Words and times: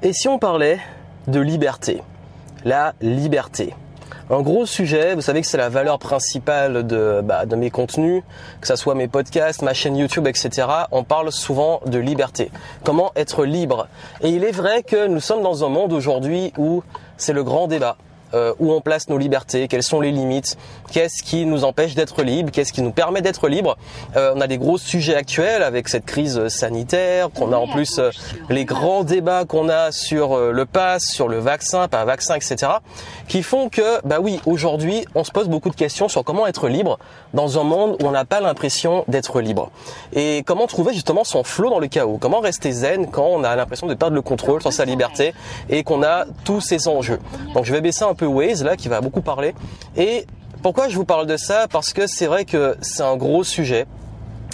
Et 0.00 0.12
si 0.12 0.28
on 0.28 0.38
parlait 0.38 0.78
de 1.26 1.40
liberté 1.40 2.02
La 2.64 2.94
liberté. 3.00 3.74
Un 4.30 4.42
gros 4.42 4.64
sujet, 4.64 5.16
vous 5.16 5.22
savez 5.22 5.40
que 5.40 5.46
c'est 5.48 5.56
la 5.56 5.68
valeur 5.68 5.98
principale 5.98 6.86
de, 6.86 7.20
bah, 7.24 7.46
mes 7.46 7.70
contenus, 7.70 8.22
que 8.60 8.68
ce 8.68 8.76
soit 8.76 8.94
mes 8.94 9.08
podcasts, 9.08 9.62
ma 9.62 9.74
chaîne 9.74 9.96
YouTube, 9.96 10.28
etc. 10.28 10.68
On 10.92 11.02
parle 11.02 11.32
souvent 11.32 11.80
de 11.84 11.98
liberté. 11.98 12.52
Comment 12.84 13.10
être 13.16 13.44
libre? 13.44 13.88
Et 14.20 14.28
il 14.28 14.44
est 14.44 14.52
vrai 14.52 14.84
que 14.84 15.08
nous 15.08 15.18
sommes 15.18 15.42
dans 15.42 15.64
un 15.64 15.68
monde 15.68 15.92
aujourd'hui 15.92 16.52
où 16.58 16.84
c'est 17.16 17.32
le 17.32 17.42
grand 17.42 17.66
débat. 17.66 17.96
Euh, 18.34 18.52
où 18.58 18.72
on 18.72 18.82
place 18.82 19.08
nos 19.08 19.16
libertés, 19.16 19.68
quelles 19.68 19.82
sont 19.82 20.00
les 20.00 20.10
limites, 20.10 20.58
qu'est-ce 20.92 21.22
qui 21.22 21.46
nous 21.46 21.64
empêche 21.64 21.94
d'être 21.94 22.22
libre, 22.22 22.50
qu'est-ce 22.50 22.74
qui 22.74 22.82
nous 22.82 22.90
permet 22.90 23.22
d'être 23.22 23.48
libre. 23.48 23.78
Euh, 24.16 24.34
on 24.36 24.40
a 24.42 24.46
des 24.46 24.58
gros 24.58 24.76
sujets 24.76 25.14
actuels 25.14 25.62
avec 25.62 25.88
cette 25.88 26.04
crise 26.04 26.48
sanitaire, 26.48 27.30
qu'on 27.30 27.52
a 27.52 27.56
en 27.56 27.66
plus 27.66 27.98
euh, 27.98 28.10
les 28.50 28.66
grands 28.66 29.02
débats 29.02 29.46
qu'on 29.46 29.70
a 29.70 29.92
sur 29.92 30.36
le 30.38 30.66
pass, 30.66 31.04
sur 31.04 31.28
le 31.28 31.38
vaccin, 31.38 31.88
pas 31.88 32.04
vaccin, 32.04 32.34
etc., 32.34 32.72
qui 33.28 33.42
font 33.42 33.70
que, 33.70 34.06
bah 34.06 34.18
oui, 34.20 34.40
aujourd'hui, 34.44 35.06
on 35.14 35.24
se 35.24 35.30
pose 35.30 35.48
beaucoup 35.48 35.70
de 35.70 35.76
questions 35.76 36.08
sur 36.08 36.22
comment 36.22 36.46
être 36.46 36.68
libre 36.68 36.98
dans 37.32 37.58
un 37.58 37.64
monde 37.64 37.96
où 38.02 38.06
on 38.06 38.10
n'a 38.10 38.24
pas 38.24 38.40
l'impression 38.40 39.04
d'être 39.08 39.40
libre. 39.40 39.70
Et 40.12 40.42
comment 40.46 40.66
trouver 40.66 40.92
justement 40.92 41.24
son 41.24 41.44
flot 41.44 41.70
dans 41.70 41.78
le 41.78 41.86
chaos, 41.86 42.18
comment 42.20 42.40
rester 42.40 42.72
zen 42.72 43.10
quand 43.10 43.26
on 43.26 43.44
a 43.44 43.56
l'impression 43.56 43.86
de 43.86 43.94
perdre 43.94 44.14
le 44.14 44.22
contrôle 44.22 44.60
sur 44.60 44.72
sa 44.72 44.84
liberté 44.84 45.34
et 45.70 45.82
qu'on 45.82 46.02
a 46.02 46.24
tous 46.44 46.60
ces 46.60 46.88
enjeux? 46.88 47.20
Donc 47.54 47.64
je 47.64 47.72
vais 47.72 47.80
baisser 47.80 48.04
un 48.04 48.14
Waze 48.26 48.64
là 48.64 48.76
qui 48.76 48.88
va 48.88 49.00
beaucoup 49.00 49.22
parler. 49.22 49.54
Et 49.96 50.26
pourquoi 50.62 50.88
je 50.88 50.96
vous 50.96 51.04
parle 51.04 51.26
de 51.26 51.36
ça? 51.36 51.66
Parce 51.70 51.92
que 51.92 52.06
c'est 52.06 52.26
vrai 52.26 52.44
que 52.44 52.76
c'est 52.80 53.02
un 53.02 53.16
gros 53.16 53.44
sujet. 53.44 53.86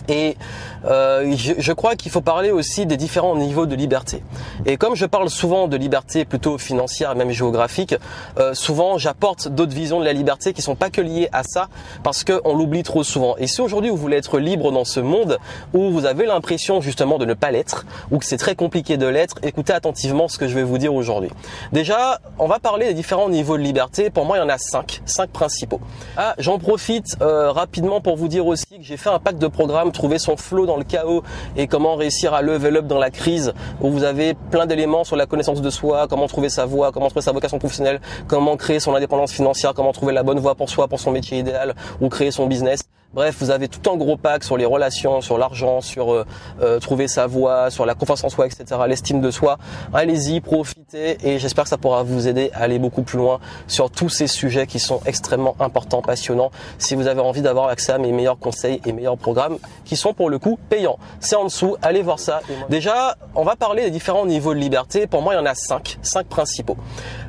Et 0.08 0.36
euh, 0.84 1.34
je, 1.36 1.72
crois 1.72 1.96
qu'il 1.96 2.12
faut 2.12 2.20
parler 2.20 2.50
aussi 2.50 2.84
des 2.86 2.96
différents 2.96 3.36
niveaux 3.36 3.66
de 3.66 3.74
liberté. 3.74 4.22
Et 4.66 4.76
comme 4.76 4.94
je 4.94 5.06
parle 5.06 5.30
souvent 5.30 5.66
de 5.66 5.76
liberté 5.76 6.24
plutôt 6.24 6.58
financière, 6.58 7.14
même 7.14 7.30
géographique, 7.30 7.94
euh, 8.38 8.54
souvent 8.54 8.98
j'apporte 8.98 9.48
d'autres 9.48 9.74
visions 9.74 10.00
de 10.00 10.04
la 10.04 10.12
liberté 10.12 10.52
qui 10.52 10.60
sont 10.60 10.74
pas 10.74 10.90
que 10.90 11.00
liées 11.00 11.28
à 11.32 11.42
ça, 11.42 11.68
parce 12.02 12.22
qu'on 12.24 12.54
l'oublie 12.54 12.82
trop 12.82 13.02
souvent. 13.02 13.36
Et 13.38 13.46
si 13.46 13.60
aujourd'hui 13.60 13.90
vous 13.90 13.96
voulez 13.96 14.18
être 14.18 14.38
libre 14.38 14.72
dans 14.72 14.84
ce 14.84 15.00
monde 15.00 15.38
où 15.72 15.90
vous 15.90 16.04
avez 16.04 16.26
l'impression 16.26 16.80
justement 16.80 17.18
de 17.18 17.24
ne 17.24 17.34
pas 17.34 17.50
l'être, 17.50 17.86
ou 18.10 18.18
que 18.18 18.26
c'est 18.26 18.36
très 18.36 18.54
compliqué 18.54 18.96
de 18.96 19.06
l'être, 19.06 19.36
écoutez 19.42 19.72
attentivement 19.72 20.28
ce 20.28 20.36
que 20.38 20.48
je 20.48 20.54
vais 20.54 20.62
vous 20.62 20.78
dire 20.78 20.94
aujourd'hui. 20.94 21.30
Déjà, 21.72 22.20
on 22.38 22.46
va 22.46 22.58
parler 22.58 22.88
des 22.88 22.94
différents 22.94 23.30
niveaux 23.30 23.56
de 23.56 23.62
liberté. 23.62 24.10
Pour 24.10 24.26
moi, 24.26 24.36
il 24.36 24.40
y 24.40 24.42
en 24.44 24.48
a 24.48 24.58
cinq, 24.58 25.00
cinq 25.06 25.30
principaux. 25.30 25.80
Ah, 26.16 26.34
j'en 26.38 26.58
profite 26.58 27.16
euh, 27.22 27.50
rapidement 27.50 28.00
pour 28.00 28.16
vous 28.16 28.28
dire 28.28 28.46
aussi 28.46 28.66
que 28.66 28.82
j'ai 28.82 28.96
fait 28.96 29.10
un 29.10 29.18
pack 29.18 29.38
de 29.38 29.46
programmes 29.46 29.92
trouver 29.94 30.18
son 30.18 30.36
flow 30.36 30.66
dans 30.66 30.76
le 30.76 30.84
chaos 30.84 31.22
et 31.56 31.66
comment 31.66 31.96
réussir 31.96 32.34
à 32.34 32.42
level 32.42 32.76
up 32.76 32.86
dans 32.86 32.98
la 32.98 33.10
crise 33.10 33.54
où 33.80 33.90
vous 33.90 34.04
avez 34.04 34.34
plein 34.50 34.66
d'éléments 34.66 35.04
sur 35.04 35.16
la 35.16 35.24
connaissance 35.24 35.62
de 35.62 35.70
soi, 35.70 36.06
comment 36.08 36.26
trouver 36.26 36.50
sa 36.50 36.66
voie, 36.66 36.92
comment 36.92 37.08
trouver 37.08 37.24
sa 37.24 37.32
vocation 37.32 37.58
professionnelle, 37.58 38.00
comment 38.28 38.56
créer 38.56 38.80
son 38.80 38.94
indépendance 38.94 39.32
financière, 39.32 39.72
comment 39.74 39.92
trouver 39.92 40.12
la 40.12 40.22
bonne 40.22 40.38
voie 40.38 40.54
pour 40.54 40.68
soi, 40.68 40.88
pour 40.88 41.00
son 41.00 41.10
métier 41.10 41.38
idéal 41.38 41.74
ou 42.00 42.08
créer 42.10 42.30
son 42.30 42.46
business. 42.46 42.80
Bref, 43.14 43.36
vous 43.38 43.50
avez 43.50 43.68
tout 43.68 43.88
un 43.88 43.96
gros 43.96 44.16
pack 44.16 44.42
sur 44.42 44.56
les 44.56 44.64
relations, 44.64 45.20
sur 45.20 45.38
l'argent, 45.38 45.80
sur 45.80 46.12
euh, 46.12 46.24
euh, 46.60 46.80
trouver 46.80 47.06
sa 47.06 47.28
voie, 47.28 47.70
sur 47.70 47.86
la 47.86 47.94
confiance 47.94 48.24
en 48.24 48.28
soi, 48.28 48.46
etc., 48.46 48.80
l'estime 48.88 49.20
de 49.20 49.30
soi. 49.30 49.56
Allez-y, 49.92 50.40
profitez 50.40 51.16
et 51.22 51.38
j'espère 51.38 51.64
que 51.64 51.70
ça 51.70 51.78
pourra 51.78 52.02
vous 52.02 52.26
aider 52.26 52.50
à 52.54 52.62
aller 52.62 52.80
beaucoup 52.80 53.02
plus 53.02 53.18
loin 53.18 53.38
sur 53.68 53.90
tous 53.90 54.08
ces 54.08 54.26
sujets 54.26 54.66
qui 54.66 54.80
sont 54.80 55.00
extrêmement 55.06 55.54
importants, 55.60 56.02
passionnants. 56.02 56.50
Si 56.78 56.96
vous 56.96 57.06
avez 57.06 57.20
envie 57.20 57.42
d'avoir 57.42 57.68
accès 57.68 57.92
à 57.92 57.98
mes 57.98 58.10
meilleurs 58.10 58.38
conseils 58.38 58.80
et 58.84 58.92
meilleurs 58.92 59.16
programmes 59.16 59.58
qui 59.84 59.96
sont 59.96 60.12
pour 60.12 60.28
le 60.28 60.40
coup 60.40 60.58
payants. 60.68 60.98
C'est 61.20 61.36
en 61.36 61.44
dessous, 61.44 61.76
allez 61.82 62.02
voir 62.02 62.18
ça. 62.18 62.40
Déjà, 62.68 63.16
on 63.36 63.44
va 63.44 63.54
parler 63.54 63.84
des 63.84 63.90
différents 63.90 64.26
niveaux 64.26 64.54
de 64.54 64.58
liberté. 64.58 65.06
Pour 65.06 65.22
moi, 65.22 65.34
il 65.34 65.36
y 65.36 65.40
en 65.40 65.46
a 65.46 65.54
cinq, 65.54 65.98
cinq 66.02 66.26
principaux. 66.26 66.76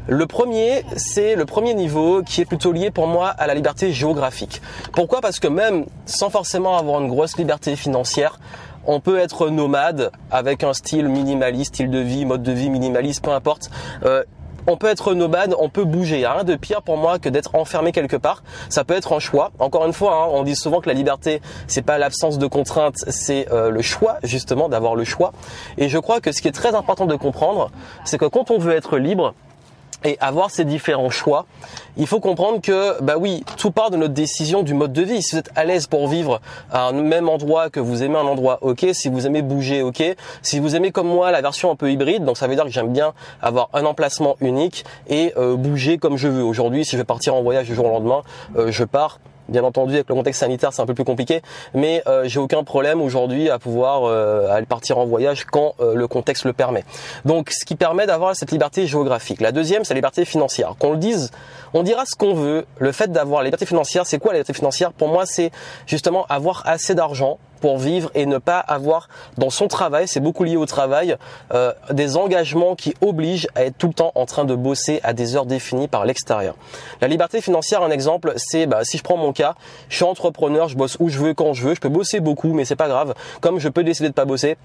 Le 0.08 0.28
premier, 0.28 0.84
c'est 0.96 1.36
le 1.36 1.46
premier 1.46 1.74
niveau 1.74 2.22
qui 2.22 2.42
est 2.42 2.46
plutôt 2.46 2.72
lié 2.72 2.92
pour 2.92 3.08
moi 3.08 3.30
à 3.30 3.48
la 3.48 3.56
liberté 3.56 3.92
géographique. 3.92 4.62
Pourquoi? 4.94 5.20
Parce 5.20 5.40
que 5.40 5.48
même 5.48 5.86
sans 6.06 6.30
forcément 6.30 6.78
avoir 6.78 7.02
une 7.02 7.08
grosse 7.08 7.38
liberté 7.38 7.76
financière, 7.76 8.40
on 8.86 9.00
peut 9.00 9.18
être 9.18 9.50
nomade 9.50 10.12
avec 10.30 10.64
un 10.64 10.74
style 10.74 11.08
minimaliste, 11.08 11.74
style 11.74 11.90
de 11.90 11.98
vie, 11.98 12.24
mode 12.26 12.44
de 12.44 12.52
vie 12.52 12.70
minimaliste, 12.70 13.24
peu 13.24 13.32
importe. 13.32 13.72
Euh, 14.06 14.24
on 14.68 14.78
peut 14.78 14.88
être 14.88 15.16
nomade, 15.16 15.56
on 15.58 15.70
peut 15.70 15.86
bouger. 15.86 16.18
Il 16.18 16.20
n'y 16.20 16.26
a 16.26 16.34
rien 16.34 16.44
de 16.44 16.56
pire 16.56 16.84
pour 16.84 16.98
moi 16.98 17.18
que 17.18 17.30
d'être 17.30 17.56
enfermé 17.56 17.92
quelque 17.92 18.16
part. 18.16 18.44
Ça 18.70 18.84
peut 18.84 18.94
être 18.94 19.14
un 19.14 19.20
choix. 19.20 19.52
Encore 19.58 19.88
une 19.88 19.94
fois, 19.94 20.24
hein, 20.24 20.28
on 20.30 20.44
dit 20.44 20.56
souvent 20.56 20.82
que 20.82 20.88
la 20.88 20.94
liberté, 20.94 21.42
c'est 21.66 21.82
pas 21.82 21.98
l'absence 21.98 22.38
de 22.38 22.46
contraintes, 22.46 23.04
c'est 23.08 23.52
euh, 23.52 23.72
le 23.72 23.82
choix 23.82 24.18
justement 24.22 24.70
d'avoir 24.70 24.96
le 24.96 25.04
choix. 25.04 25.34
Et 25.80 25.90
je 25.90 25.98
crois 25.98 26.22
que 26.22 26.32
ce 26.32 26.44
qui 26.44 26.48
est 26.48 26.52
très 26.52 26.76
important 26.76 27.08
de 27.08 27.16
comprendre, 27.16 27.72
c'est 28.04 28.20
que 28.20 28.26
quand 28.26 28.52
on 28.52 28.60
veut 28.60 28.74
être 28.74 29.00
libre, 29.00 29.34
et 30.04 30.18
avoir 30.20 30.52
ces 30.52 30.66
différents 30.66 31.10
choix, 31.10 31.46
il 31.98 32.08
faut 32.08 32.20
comprendre 32.20 32.62
que, 32.62 33.02
bah 33.02 33.16
oui, 33.18 33.44
tout 33.58 33.72
part 33.72 33.90
de 33.90 33.98
notre 33.98 34.14
décision 34.14 34.64
du 34.64 34.74
mode 34.74 34.94
de 34.94 35.02
vie. 35.02 35.22
Si 35.22 35.32
vous 35.32 35.40
êtes 35.40 35.52
à 35.56 35.64
l'aise 35.64 35.88
pour 35.88 36.08
vivre 36.08 36.42
à 36.72 36.88
un 36.88 36.92
même 36.92 37.30
endroit, 37.30 37.70
que 37.70 37.80
vous 37.80 38.04
aimez 38.04 38.18
un 38.18 38.26
endroit, 38.26 38.60
ok. 38.62 38.88
Si 38.94 39.10
vous 39.10 39.26
aimez 39.26 39.42
bouger, 39.42 39.82
ok. 39.82 40.04
Si 40.42 40.60
vous 40.60 40.76
aimez 40.76 40.92
comme 40.92 41.08
moi 41.08 41.32
la 41.32 41.42
version 41.42 41.72
un 41.72 41.76
peu 41.76 41.92
hybride, 41.92 42.26
donc 42.26 42.38
ça 42.38 42.48
veut 42.48 42.56
dire 42.56 42.66
que 42.66 42.72
j'aime 42.72 42.92
bien 42.92 43.14
avoir 43.42 43.70
un 43.74 43.86
emplacement 43.86 44.36
unique 44.42 44.86
et 45.08 45.34
euh, 45.38 45.56
bouger 45.56 45.98
comme 45.98 46.18
je 46.18 46.28
veux. 46.28 46.44
Aujourd'hui, 46.44 46.86
si 46.86 46.92
je 46.92 46.98
vais 46.98 47.06
partir 47.06 47.36
en 47.36 47.42
voyage 47.42 47.68
du 47.68 47.76
jour 47.76 47.86
au 47.86 47.90
lendemain, 47.90 48.22
euh, 48.58 48.72
je 48.72 48.84
pars 48.84 49.20
Bien 49.48 49.64
entendu, 49.64 49.94
avec 49.94 50.10
le 50.10 50.16
contexte 50.16 50.40
sanitaire, 50.40 50.74
c'est 50.74 50.82
un 50.82 50.88
peu 50.88 50.96
plus 50.96 51.04
compliqué, 51.04 51.42
mais 51.76 52.02
euh, 52.08 52.24
j'ai 52.26 52.40
aucun 52.40 52.64
problème 52.64 53.00
aujourd'hui 53.00 53.50
à 53.50 53.60
pouvoir 53.60 54.06
euh, 54.06 54.62
partir 54.68 54.98
en 54.98 55.06
voyage 55.06 55.46
quand 55.46 55.76
euh, 55.80 55.94
le 55.94 56.08
contexte 56.08 56.46
le 56.46 56.54
permet. 56.54 56.84
Donc, 57.26 57.52
ce 57.52 57.64
qui 57.64 57.76
permet 57.76 58.08
d'avoir 58.08 58.36
cette 58.36 58.52
liberté 58.52 58.88
géographique. 58.88 59.42
La 59.42 59.52
deuxième, 59.52 59.84
c'est 59.84 59.94
la 59.94 60.00
liberté 60.00 60.26
financière. 60.26 60.76
Qu'on 60.80 60.92
le 60.92 60.98
dise, 60.98 61.30
on 61.76 61.84
dira 61.84 62.06
ce 62.06 62.16
qu'on 62.16 62.34
veut. 62.34 62.66
Le 62.80 62.92
fait 62.92 63.12
d'avoir 63.12 63.42
la 63.42 63.46
liberté 63.46 63.68
financière, 63.68 64.08
c'est 64.08 64.18
quoi 64.18 64.32
la 64.32 64.40
liberté 64.40 64.54
financière? 64.54 64.92
Pour 64.92 65.10
moi, 65.10 65.26
c'est 65.28 65.52
justement 65.86 66.26
avoir 66.28 66.64
assez 66.66 66.96
d'argent 66.96 67.38
pour 67.62 67.78
vivre 67.78 68.12
et 68.16 68.26
ne 68.26 68.38
pas 68.38 68.60
avoir 68.60 69.10
dans 69.38 69.50
son 69.50 69.68
travail, 69.68 70.08
c'est 70.08 70.20
beaucoup 70.20 70.44
lié 70.44 70.58
au 70.58 70.66
travail, 70.66 71.18
euh, 71.54 71.74
des 71.92 72.18
engagements 72.18 72.76
qui 72.76 72.94
obligent 73.02 73.48
à 73.56 73.66
être 73.66 73.78
tout 73.78 73.88
le 73.88 73.94
temps 73.94 74.12
en 74.16 74.26
train 74.26 74.46
de 74.46 74.56
bosser 74.56 75.00
à 75.04 75.14
des 75.14 75.36
heures 75.36 75.46
définies 75.46 75.88
par 75.88 76.06
l'extérieur. 76.06 76.56
La 77.02 77.08
liberté 77.08 77.42
financière, 77.42 77.82
un 77.84 77.92
exemple, 77.92 78.34
c'est 78.38 78.66
bah, 78.66 78.84
si 78.84 78.98
je 78.98 79.04
prends 79.04 79.18
mon 79.18 79.34
cas, 79.34 79.56
je 79.90 79.96
suis 79.96 80.06
entrepreneur, 80.06 80.68
je 80.68 80.78
bosse 80.78 80.98
où 81.00 81.10
je 81.10 81.20
veux, 81.20 81.34
quand 81.34 81.54
je 81.54 81.68
veux, 81.68 81.76
je 81.76 81.82
peux 81.82 81.90
bosser 81.90 82.20
beaucoup, 82.20 82.54
mais 82.54 82.66
c'est 82.66 82.76
pas 82.76 82.88
grave. 82.88 83.14
Comme 83.42 83.60
je 83.60 83.70
peux 83.70 83.84
décider 83.84 84.10
de 84.10 84.14
pas 84.14 84.26
bosser, 84.26 84.58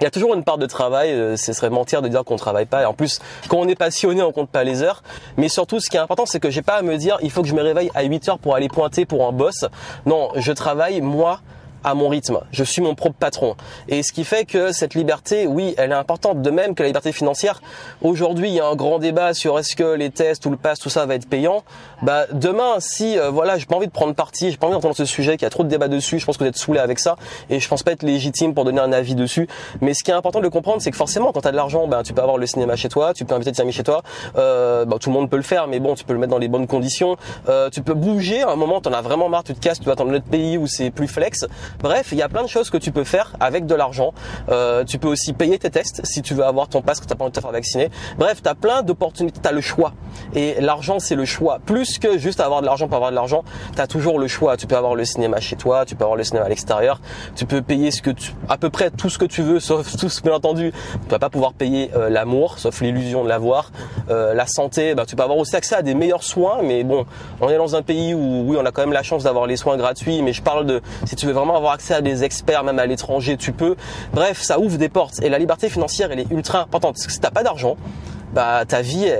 il 0.00 0.04
y 0.04 0.06
a 0.06 0.10
toujours 0.10 0.34
une 0.34 0.44
part 0.44 0.58
de 0.58 0.66
travail, 0.66 1.10
euh, 1.10 1.36
ce 1.36 1.54
serait 1.54 1.70
mentir 1.70 2.02
de 2.02 2.08
dire 2.08 2.22
qu'on 2.22 2.36
travaille 2.36 2.66
pas. 2.66 2.82
Et 2.82 2.84
en 2.84 2.92
plus, 2.92 3.20
quand 3.48 3.56
on 3.56 3.66
est 3.66 3.76
passionné, 3.76 4.22
on 4.22 4.30
compte 4.30 4.50
pas 4.50 4.62
les 4.62 4.82
heures. 4.82 5.02
Mais 5.38 5.48
surtout, 5.48 5.80
ce 5.80 5.88
qui 5.88 5.96
est 5.96 6.00
important, 6.00 6.26
c'est 6.26 6.38
que 6.40 6.50
j'ai 6.50 6.60
pas 6.60 6.74
à 6.74 6.82
me 6.82 6.98
dire, 6.98 7.16
il 7.22 7.30
faut 7.30 7.40
que 7.40 7.48
je 7.48 7.54
me 7.54 7.62
réveille 7.62 7.90
à 7.94 8.02
8 8.02 8.28
heures 8.28 8.38
pour 8.38 8.54
aller 8.54 8.68
pointer 8.68 9.06
pour 9.06 9.26
un 9.26 9.32
boss. 9.32 9.64
Non, 10.04 10.30
je 10.36 10.52
travaille, 10.52 11.00
moi, 11.00 11.40
à 11.86 11.94
mon 11.94 12.08
rythme. 12.08 12.40
Je 12.50 12.64
suis 12.64 12.82
mon 12.82 12.94
propre 12.94 13.16
patron. 13.16 13.54
Et 13.88 14.02
ce 14.02 14.12
qui 14.12 14.24
fait 14.24 14.44
que 14.44 14.72
cette 14.72 14.94
liberté, 14.94 15.46
oui, 15.46 15.74
elle 15.78 15.92
est 15.92 15.94
importante, 15.94 16.42
de 16.42 16.50
même 16.50 16.74
que 16.74 16.82
la 16.82 16.88
liberté 16.88 17.12
financière. 17.12 17.62
Aujourd'hui, 18.02 18.48
il 18.48 18.54
y 18.54 18.60
a 18.60 18.66
un 18.66 18.74
grand 18.74 18.98
débat 18.98 19.34
sur 19.34 19.56
est-ce 19.58 19.76
que 19.76 19.94
les 19.94 20.10
tests 20.10 20.44
ou 20.46 20.50
le 20.50 20.56
pass, 20.56 20.80
tout 20.80 20.90
ça 20.90 21.06
va 21.06 21.14
être 21.14 21.28
payant. 21.28 21.62
Bah, 22.02 22.26
demain, 22.32 22.80
si, 22.80 23.16
euh, 23.16 23.30
voilà, 23.30 23.56
j'ai 23.56 23.66
pas 23.66 23.76
envie 23.76 23.86
de 23.86 23.92
prendre 23.92 24.14
parti, 24.14 24.50
j'ai 24.50 24.56
pas 24.56 24.66
envie 24.66 24.74
d'entendre 24.74 24.96
ce 24.96 25.04
sujet, 25.04 25.36
qu'il 25.36 25.42
y 25.42 25.46
a 25.46 25.50
trop 25.50 25.62
de 25.62 25.68
débats 25.68 25.86
dessus, 25.86 26.18
je 26.18 26.26
pense 26.26 26.36
que 26.36 26.42
vous 26.42 26.50
êtes 26.50 26.56
saoulé 26.56 26.80
avec 26.80 26.98
ça, 26.98 27.16
et 27.50 27.60
je 27.60 27.68
pense 27.68 27.84
pas 27.84 27.92
être 27.92 28.02
légitime 28.02 28.52
pour 28.52 28.64
donner 28.64 28.80
un 28.80 28.92
avis 28.92 29.14
dessus. 29.14 29.48
Mais 29.80 29.94
ce 29.94 30.02
qui 30.02 30.10
est 30.10 30.14
important 30.14 30.40
de 30.40 30.48
comprendre, 30.48 30.82
c'est 30.82 30.90
que 30.90 30.96
forcément, 30.96 31.30
quand 31.30 31.42
tu 31.42 31.48
as 31.48 31.52
de 31.52 31.56
l'argent, 31.56 31.86
ben, 31.86 32.02
tu 32.02 32.12
peux 32.12 32.22
avoir 32.22 32.36
le 32.36 32.46
cinéma 32.46 32.74
chez 32.74 32.88
toi, 32.88 33.14
tu 33.14 33.24
peux 33.24 33.34
inviter 33.34 33.52
tes 33.52 33.62
amis 33.62 33.72
chez 33.72 33.84
toi, 33.84 34.02
euh, 34.36 34.84
bah, 34.84 34.96
tout 35.00 35.10
le 35.10 35.14
monde 35.14 35.30
peut 35.30 35.36
le 35.36 35.42
faire, 35.42 35.68
mais 35.68 35.78
bon, 35.78 35.94
tu 35.94 36.04
peux 36.04 36.14
le 36.14 36.18
mettre 36.18 36.32
dans 36.32 36.38
les 36.38 36.48
bonnes 36.48 36.66
conditions. 36.66 37.16
Euh, 37.48 37.70
tu 37.70 37.82
peux 37.82 37.94
bouger, 37.94 38.42
à 38.42 38.50
un 38.50 38.56
moment, 38.56 38.80
t'en 38.80 38.92
as 38.92 39.02
vraiment 39.02 39.28
marre, 39.28 39.44
tu 39.44 39.54
te 39.54 39.60
casses, 39.60 39.78
tu 39.78 39.86
vas 39.86 39.94
dans 39.94 40.06
un 40.06 40.14
autre 40.14 40.24
pays 40.24 40.58
où 40.58 40.66
c'est 40.66 40.90
plus 40.90 41.06
flex. 41.06 41.46
Bref, 41.82 42.08
il 42.12 42.18
y 42.18 42.22
a 42.22 42.28
plein 42.28 42.42
de 42.42 42.48
choses 42.48 42.70
que 42.70 42.78
tu 42.78 42.92
peux 42.92 43.04
faire 43.04 43.34
avec 43.40 43.66
de 43.66 43.74
l'argent. 43.74 44.12
Euh, 44.48 44.84
tu 44.84 44.98
peux 44.98 45.08
aussi 45.08 45.32
payer 45.32 45.58
tes 45.58 45.70
tests 45.70 46.00
si 46.04 46.22
tu 46.22 46.34
veux 46.34 46.44
avoir 46.44 46.68
ton 46.68 46.82
passe 46.82 47.00
que 47.00 47.06
tu 47.06 47.12
n'as 47.12 47.16
pas 47.16 47.24
envie 47.24 47.32
de 47.32 47.36
te 47.36 47.40
faire 47.40 47.52
vacciner. 47.52 47.90
Bref, 48.18 48.42
tu 48.42 48.48
as 48.48 48.54
plein 48.54 48.82
d'opportunités, 48.82 49.40
tu 49.42 49.48
as 49.48 49.52
le 49.52 49.60
choix. 49.60 49.92
Et 50.34 50.60
l'argent, 50.60 50.98
c'est 50.98 51.14
le 51.14 51.24
choix. 51.24 51.58
Plus 51.64 51.98
que 51.98 52.18
juste 52.18 52.40
avoir 52.40 52.60
de 52.60 52.66
l'argent 52.66 52.86
pour 52.88 52.96
avoir 52.96 53.10
de 53.10 53.16
l'argent, 53.16 53.44
tu 53.74 53.80
as 53.80 53.86
toujours 53.86 54.18
le 54.18 54.28
choix. 54.28 54.56
Tu 54.56 54.66
peux 54.66 54.76
avoir 54.76 54.94
le 54.94 55.04
cinéma 55.04 55.40
chez 55.40 55.56
toi, 55.56 55.84
tu 55.84 55.94
peux 55.94 56.04
avoir 56.04 56.16
le 56.16 56.24
cinéma 56.24 56.46
à 56.46 56.48
l'extérieur, 56.48 57.00
tu 57.34 57.46
peux 57.46 57.62
payer 57.62 57.90
ce 57.90 58.02
que 58.02 58.10
tu, 58.10 58.32
à 58.48 58.56
peu 58.56 58.70
près 58.70 58.90
tout 58.90 59.10
ce 59.10 59.18
que 59.18 59.24
tu 59.24 59.42
veux, 59.42 59.60
sauf 59.66 59.96
tout 59.96 60.08
ce 60.08 60.22
bien 60.22 60.34
entendu, 60.34 60.72
tu 60.72 61.08
vas 61.08 61.18
pas 61.18 61.30
pouvoir 61.30 61.52
payer 61.52 61.90
euh, 61.94 62.08
l'amour, 62.08 62.58
sauf 62.58 62.80
l'illusion 62.80 63.24
de 63.24 63.28
l'avoir. 63.28 63.70
Euh, 64.10 64.34
la 64.34 64.46
santé, 64.46 64.94
bah, 64.94 65.04
tu 65.06 65.16
peux 65.16 65.22
avoir 65.22 65.38
aussi 65.38 65.56
accès 65.56 65.74
à 65.74 65.82
des 65.82 65.94
meilleurs 65.94 66.22
soins, 66.22 66.58
mais 66.62 66.84
bon, 66.84 67.06
on 67.40 67.48
est 67.48 67.56
dans 67.56 67.76
un 67.76 67.82
pays 67.82 68.14
où 68.14 68.44
oui, 68.46 68.56
on 68.60 68.64
a 68.64 68.72
quand 68.72 68.82
même 68.82 68.92
la 68.92 69.02
chance 69.02 69.24
d'avoir 69.24 69.46
les 69.46 69.56
soins 69.56 69.76
gratuits, 69.76 70.22
mais 70.22 70.32
je 70.32 70.42
parle 70.42 70.66
de 70.66 70.80
si 71.04 71.16
tu 71.16 71.26
veux 71.26 71.32
vraiment 71.32 71.55
avoir 71.56 71.72
accès 71.72 71.94
à 71.94 72.00
des 72.00 72.24
experts, 72.24 72.64
même 72.64 72.78
à 72.78 72.86
l'étranger, 72.86 73.36
tu 73.36 73.52
peux. 73.52 73.76
Bref, 74.12 74.40
ça 74.42 74.58
ouvre 74.58 74.78
des 74.78 74.88
portes. 74.88 75.22
Et 75.22 75.28
la 75.28 75.38
liberté 75.38 75.68
financière, 75.68 76.12
elle 76.12 76.20
est 76.20 76.30
ultra 76.30 76.62
importante. 76.62 76.94
Parce 76.94 77.06
que 77.06 77.12
si 77.12 77.20
t'as 77.20 77.30
pas 77.30 77.42
d'argent, 77.42 77.76
bah 78.32 78.64
ta 78.66 78.82
vie, 78.82 79.10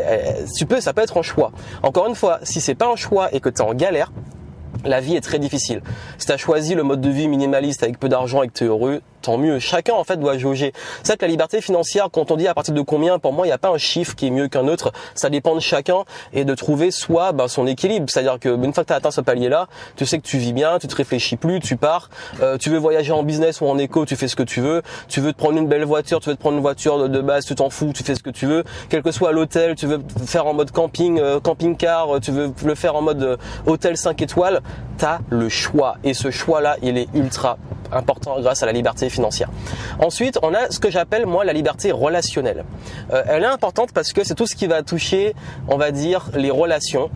tu 0.56 0.66
peux, 0.66 0.80
ça 0.80 0.92
peut 0.92 1.02
être 1.02 1.16
un 1.18 1.22
choix. 1.22 1.52
Encore 1.82 2.06
une 2.06 2.14
fois, 2.14 2.38
si 2.42 2.60
c'est 2.60 2.74
pas 2.74 2.88
un 2.88 2.96
choix 2.96 3.34
et 3.34 3.40
que 3.40 3.48
tu 3.48 3.62
es 3.62 3.64
en 3.64 3.74
galère, 3.74 4.12
la 4.84 5.00
vie 5.00 5.16
est 5.16 5.20
très 5.20 5.38
difficile. 5.38 5.82
Si 6.18 6.26
tu 6.26 6.32
as 6.32 6.36
choisi 6.36 6.74
le 6.74 6.82
mode 6.82 7.00
de 7.00 7.10
vie 7.10 7.28
minimaliste 7.28 7.82
avec 7.82 7.98
peu 7.98 8.08
d'argent 8.08 8.42
et 8.42 8.48
que 8.48 8.52
tu 8.52 8.64
es 8.64 8.66
heureux, 8.66 9.00
tant 9.26 9.38
mieux. 9.38 9.58
Chacun 9.58 9.94
en 9.94 10.04
fait 10.04 10.16
doit 10.18 10.38
jauger. 10.38 10.72
C'est 11.02 11.16
que 11.16 11.24
la 11.24 11.28
liberté 11.28 11.60
financière, 11.60 12.08
quand 12.12 12.30
on 12.30 12.36
dit 12.36 12.46
à 12.46 12.54
partir 12.54 12.72
de 12.72 12.80
combien, 12.80 13.18
pour 13.18 13.32
moi, 13.32 13.44
il 13.44 13.48
n'y 13.48 13.52
a 13.52 13.58
pas 13.58 13.70
un 13.70 13.78
chiffre 13.78 14.14
qui 14.14 14.28
est 14.28 14.30
mieux 14.30 14.46
qu'un 14.46 14.68
autre. 14.68 14.92
Ça 15.16 15.30
dépend 15.30 15.56
de 15.56 15.60
chacun 15.60 16.04
et 16.32 16.44
de 16.44 16.54
trouver 16.54 16.92
soit 16.92 17.32
ben, 17.32 17.48
son 17.48 17.66
équilibre. 17.66 18.06
C'est-à-dire 18.08 18.38
que 18.38 18.48
une 18.48 18.72
fois 18.72 18.84
que 18.84 18.88
tu 18.88 18.92
as 18.92 18.96
atteint 18.96 19.10
ce 19.10 19.20
palier-là, 19.20 19.66
tu 19.96 20.06
sais 20.06 20.18
que 20.18 20.26
tu 20.26 20.38
vis 20.38 20.52
bien, 20.52 20.78
tu 20.78 20.86
te 20.86 20.94
réfléchis 20.94 21.36
plus, 21.36 21.58
tu 21.58 21.76
pars. 21.76 22.08
Euh, 22.40 22.56
tu 22.56 22.70
veux 22.70 22.78
voyager 22.78 23.12
en 23.12 23.24
business 23.24 23.60
ou 23.60 23.66
en 23.66 23.78
éco, 23.78 24.06
tu 24.06 24.14
fais 24.14 24.28
ce 24.28 24.36
que 24.36 24.44
tu 24.44 24.60
veux. 24.60 24.82
Tu 25.08 25.20
veux 25.20 25.32
te 25.32 25.38
prendre 25.38 25.58
une 25.58 25.66
belle 25.66 25.84
voiture, 25.84 26.20
tu 26.20 26.28
veux 26.28 26.36
te 26.36 26.40
prendre 26.40 26.56
une 26.56 26.62
voiture 26.62 27.08
de, 27.08 27.20
base, 27.20 27.46
tu 27.46 27.56
t'en 27.56 27.68
fous, 27.68 27.92
tu 27.92 28.04
fais 28.04 28.14
ce 28.14 28.22
que 28.22 28.30
tu 28.30 28.46
veux. 28.46 28.62
Quel 28.90 29.02
que 29.02 29.10
soit 29.10 29.32
l'hôtel, 29.32 29.74
tu 29.74 29.88
veux 29.88 30.00
faire 30.24 30.46
en 30.46 30.54
mode 30.54 30.70
camping, 30.70 31.18
euh, 31.18 31.40
camping-car, 31.40 32.20
tu 32.20 32.30
veux 32.30 32.52
le 32.64 32.74
faire 32.76 32.94
en 32.94 33.02
mode 33.02 33.22
euh, 33.24 33.36
hôtel 33.66 33.96
5 33.96 34.22
étoiles, 34.22 34.60
tu 34.98 35.04
as 35.04 35.18
le 35.30 35.48
choix. 35.48 35.96
Et 36.04 36.14
ce 36.14 36.30
choix-là, 36.30 36.76
il 36.80 36.96
est 36.96 37.08
ultra 37.12 37.58
important 37.92 38.40
grâce 38.40 38.62
à 38.62 38.66
la 38.66 38.72
liberté 38.72 39.08
financière. 39.08 39.15
Ensuite, 39.98 40.38
on 40.42 40.54
a 40.54 40.70
ce 40.70 40.78
que 40.78 40.90
j'appelle 40.90 41.26
moi 41.26 41.44
la 41.44 41.52
liberté 41.52 41.92
relationnelle. 41.92 42.64
Euh, 43.12 43.22
elle 43.26 43.42
est 43.42 43.46
importante 43.46 43.92
parce 43.92 44.12
que 44.12 44.24
c'est 44.24 44.34
tout 44.34 44.46
ce 44.46 44.56
qui 44.56 44.66
va 44.66 44.82
toucher, 44.82 45.34
on 45.68 45.76
va 45.76 45.90
dire, 45.90 46.30
les 46.34 46.50
relations 46.50 47.10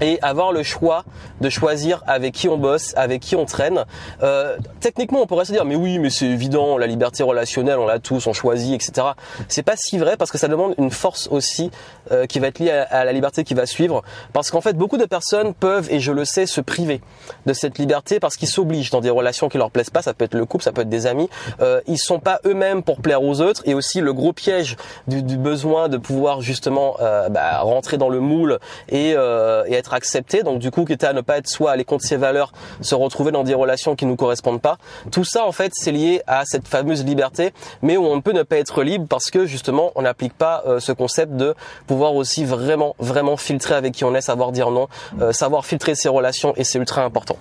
et 0.00 0.18
avoir 0.22 0.52
le 0.52 0.62
choix 0.62 1.04
de 1.40 1.48
choisir 1.48 2.02
avec 2.06 2.34
qui 2.34 2.48
on 2.48 2.58
bosse, 2.58 2.92
avec 2.96 3.20
qui 3.20 3.36
on 3.36 3.44
traîne. 3.44 3.84
Euh, 4.22 4.56
techniquement, 4.80 5.22
on 5.22 5.26
pourrait 5.26 5.44
se 5.44 5.52
dire 5.52 5.64
mais 5.64 5.76
oui, 5.76 5.98
mais 5.98 6.10
c'est 6.10 6.26
évident, 6.26 6.78
la 6.78 6.86
liberté 6.86 7.22
relationnelle, 7.22 7.78
on 7.78 7.86
l'a 7.86 7.98
tous, 7.98 8.26
on 8.26 8.32
choisit, 8.32 8.74
etc. 8.74 9.08
C'est 9.48 9.62
pas 9.62 9.76
si 9.76 9.98
vrai 9.98 10.16
parce 10.16 10.30
que 10.30 10.38
ça 10.38 10.48
demande 10.48 10.74
une 10.78 10.90
force 10.90 11.28
aussi 11.30 11.70
euh, 12.10 12.26
qui 12.26 12.38
va 12.38 12.48
être 12.48 12.58
liée 12.58 12.70
à, 12.70 13.04
la 13.04 13.12
liberté 13.12 13.44
qui 13.44 13.54
va 13.54 13.66
suivre. 13.66 14.02
Parce 14.32 14.50
qu'en 14.50 14.60
fait, 14.60 14.74
beaucoup 14.74 14.96
de 14.96 15.04
personnes 15.04 15.54
peuvent, 15.54 15.88
et 15.90 16.00
je 16.00 16.12
le 16.12 16.24
sais, 16.24 16.46
se 16.46 16.60
priver 16.60 17.00
de 17.46 17.52
cette 17.52 17.78
liberté 17.78 18.20
parce 18.20 18.36
qu'ils 18.36 18.48
s'obligent 18.48 18.90
dans 18.90 19.00
des 19.00 19.10
relations 19.10 19.48
qui 19.48 19.58
leur 19.58 19.70
plaisent 19.70 19.90
pas. 19.90 20.02
Ça 20.02 20.14
peut 20.14 20.24
être 20.24 20.34
le 20.34 20.46
couple, 20.46 20.64
ça 20.64 20.72
peut 20.72 20.82
être 20.82 20.88
des 20.88 21.06
amis. 21.06 21.28
Euh, 21.60 21.80
ils 21.86 21.98
sont 21.98 22.20
pas 22.20 22.40
eux-mêmes 22.44 22.82
pour 22.82 23.00
plaire 23.00 23.22
aux 23.22 23.40
autres. 23.40 23.62
Et 23.64 23.74
aussi 23.74 24.00
le 24.00 24.12
gros 24.12 24.32
piège 24.32 24.76
du, 25.06 25.22
du 25.22 25.36
besoin 25.36 25.88
de 25.88 25.96
pouvoir 25.96 26.40
justement 26.40 26.96
euh, 27.00 27.28
bah, 27.28 27.60
rentrer 27.60 27.96
dans 27.96 28.08
le 28.08 28.20
moule 28.20 28.58
et, 28.88 29.14
euh, 29.16 29.64
et 29.66 29.74
être 29.74 29.83
accepté. 29.92 30.42
Donc 30.42 30.60
du 30.60 30.70
coup, 30.70 30.84
quitte 30.84 31.04
à 31.04 31.12
ne 31.12 31.20
pas 31.20 31.38
être 31.38 31.48
soit 31.48 31.70
à 31.70 31.74
aller 31.74 31.84
contre 31.84 32.04
ses 32.04 32.16
valeurs, 32.16 32.52
se 32.80 32.94
retrouver 32.94 33.32
dans 33.32 33.44
des 33.44 33.54
relations 33.54 33.96
qui 33.96 34.06
nous 34.06 34.16
correspondent 34.16 34.62
pas. 34.62 34.78
Tout 35.10 35.24
ça, 35.24 35.44
en 35.44 35.52
fait, 35.52 35.72
c'est 35.74 35.92
lié 35.92 36.22
à 36.26 36.44
cette 36.46 36.68
fameuse 36.68 37.04
liberté, 37.04 37.52
mais 37.82 37.96
où 37.96 38.06
on 38.06 38.20
peut 38.20 38.32
ne 38.32 38.42
pas 38.42 38.56
être 38.56 38.82
libre 38.82 39.06
parce 39.08 39.30
que 39.30 39.44
justement, 39.44 39.92
on 39.96 40.02
n'applique 40.02 40.34
pas 40.34 40.62
euh, 40.66 40.80
ce 40.80 40.92
concept 40.92 41.34
de 41.34 41.54
pouvoir 41.86 42.14
aussi 42.14 42.44
vraiment, 42.44 42.94
vraiment 42.98 43.36
filtrer 43.36 43.74
avec 43.74 43.92
qui 43.92 44.04
on 44.04 44.14
est, 44.14 44.20
savoir 44.20 44.52
dire 44.52 44.70
non, 44.70 44.88
euh, 45.20 45.32
savoir 45.32 45.66
filtrer 45.66 45.94
ses 45.94 46.08
relations, 46.08 46.54
et 46.56 46.64
c'est 46.64 46.78
ultra 46.78 47.02
important. 47.02 47.36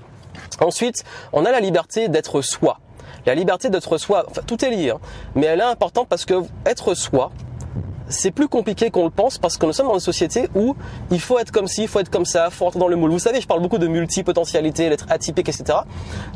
Ensuite, 0.60 1.04
on 1.32 1.46
a 1.46 1.52
la 1.52 1.60
liberté 1.60 2.08
d'être 2.08 2.42
soi. 2.42 2.80
La 3.26 3.36
liberté 3.36 3.70
d'être 3.70 3.98
soi, 3.98 4.26
enfin, 4.30 4.42
tout 4.46 4.64
est 4.66 4.70
lié, 4.70 4.92
hein, 4.92 5.00
mais 5.36 5.46
elle 5.46 5.60
est 5.60 5.64
importante 5.64 6.08
parce 6.10 6.26
que 6.26 6.44
être 6.66 6.94
soi, 6.94 7.32
c'est 8.10 8.32
plus 8.32 8.48
compliqué 8.48 8.92
qu'on 8.92 9.06
le 9.06 9.10
pense 9.10 9.38
parce 9.38 9.58
que 9.58 9.66
nous 9.66 9.74
sommes 9.74 9.88
dans 9.88 9.94
une 9.94 10.00
société 10.00 10.50
où 10.56 10.76
il 11.12 11.20
faut 11.20 11.40
être 11.40 11.52
comme 11.52 11.68
ci, 11.68 11.84
il 11.84 11.88
faut 11.88 12.00
être 12.00 12.10
comme 12.10 12.26
ça, 12.26 12.48
il 12.50 12.54
faut 12.54 12.66
rentrer 12.66 12.80
dans 12.80 12.88
le 12.88 12.96
moule. 12.96 13.12
Vous 13.12 13.20
savez, 13.20 13.42
je 13.42 13.48
parle 13.48 13.62
beaucoup 13.62 13.78
de 13.78 13.88
multipotentialité, 13.88 14.90
d'être 14.90 15.06
atypique, 15.10 15.50
etc. 15.50 15.80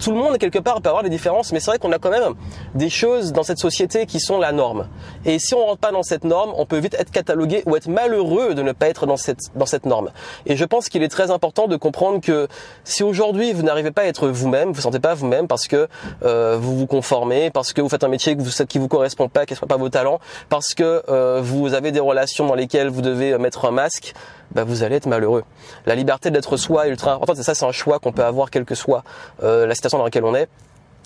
Tout 0.02 0.12
le 0.12 0.18
monde, 0.18 0.38
quelque 0.38 0.60
part, 0.60 0.82
peut 0.82 0.90
avoir 0.90 1.04
des 1.04 1.10
différences, 1.10 1.52
mais 1.52 1.60
c'est 1.60 1.72
vrai 1.72 1.80
qu'on 1.80 1.92
a 1.92 2.00
quand 2.00 2.10
même 2.10 2.34
des 2.76 2.90
choses 2.90 3.34
dans 3.34 3.44
cette 3.44 3.60
société 3.60 4.06
qui 4.06 4.20
sont 4.20 4.40
la 4.40 4.52
norme. 4.52 4.88
Et 5.26 5.40
si 5.40 5.54
on 5.54 5.66
rentre 5.66 5.80
pas 5.80 5.92
dans 5.92 6.04
cette 6.04 6.24
norme, 6.24 6.52
on 6.56 6.66
peut 6.66 6.78
vite 6.78 6.96
être 7.00 7.12
catalogué 7.12 7.64
ou 7.66 7.76
être 7.76 7.88
malheureux 7.88 8.56
de 8.56 8.62
ne 8.62 8.72
pas 8.72 8.88
être 8.88 9.06
dans 9.06 9.18
cette, 9.18 9.40
dans 9.56 9.66
cette 9.66 9.86
norme. 9.86 10.12
Et 10.46 10.56
je 10.56 10.66
pense 10.66 10.90
qu'il 10.90 11.04
est 11.04 11.10
très 11.10 11.32
important 11.32 11.68
de 11.68 11.76
comprendre 11.76 12.22
que 12.22 12.48
si 12.84 13.04
aujourd'hui 13.04 13.54
vous 13.54 13.64
n'arrivez 13.64 13.92
pas 13.92 14.04
à 14.04 14.06
être 14.06 14.28
vous-même, 14.28 14.70
vous 14.70 14.78
ne 14.78 14.82
sentez 14.82 15.00
pas 15.00 15.14
vous-même 15.14 15.48
parce 15.48 15.68
que 15.68 15.88
euh, 16.24 16.58
vous 16.60 16.78
vous 16.78 16.88
conformez, 16.88 17.50
parce 17.50 17.74
que 17.74 17.82
vous 17.82 17.90
faites 17.90 18.04
un 18.04 18.10
métier 18.10 18.36
qui 18.36 18.44
vous, 18.44 18.66
qui 18.66 18.78
vous 18.80 18.88
correspond 18.88 19.30
pas, 19.30 19.46
qui 19.46 19.54
ne 19.54 19.58
soit 19.58 19.68
pas 19.68 19.78
vos 19.78 19.90
talents, 19.90 20.20
parce 20.50 20.74
que 20.74 21.04
euh, 21.10 21.40
vous 21.44 21.57
vous 21.58 21.74
avez 21.74 21.92
des 21.92 22.00
relations 22.00 22.46
dans 22.46 22.56
lesquelles 22.56 22.90
vous 22.90 23.02
devez 23.02 23.38
mettre 23.38 23.66
un 23.66 23.72
masque, 23.72 24.14
bah 24.52 24.64
vous 24.64 24.84
allez 24.84 24.96
être 24.96 25.08
malheureux. 25.08 25.44
La 25.86 25.96
liberté 25.96 26.32
d'être 26.32 26.58
soi 26.58 26.88
est 26.88 26.90
ultra 26.90 27.14
importante 27.14 27.40
et 27.40 27.44
ça 27.44 27.56
c'est 27.56 27.66
un 27.66 27.72
choix 27.72 28.00
qu'on 28.00 28.12
peut 28.12 28.24
avoir 28.24 28.50
quelle 28.50 28.66
que 28.66 28.76
soit 28.76 29.04
euh, 29.44 29.66
la 29.66 29.76
situation 29.76 29.98
dans 29.98 30.06
laquelle 30.06 30.26
on 30.26 30.36
est. 30.36 30.48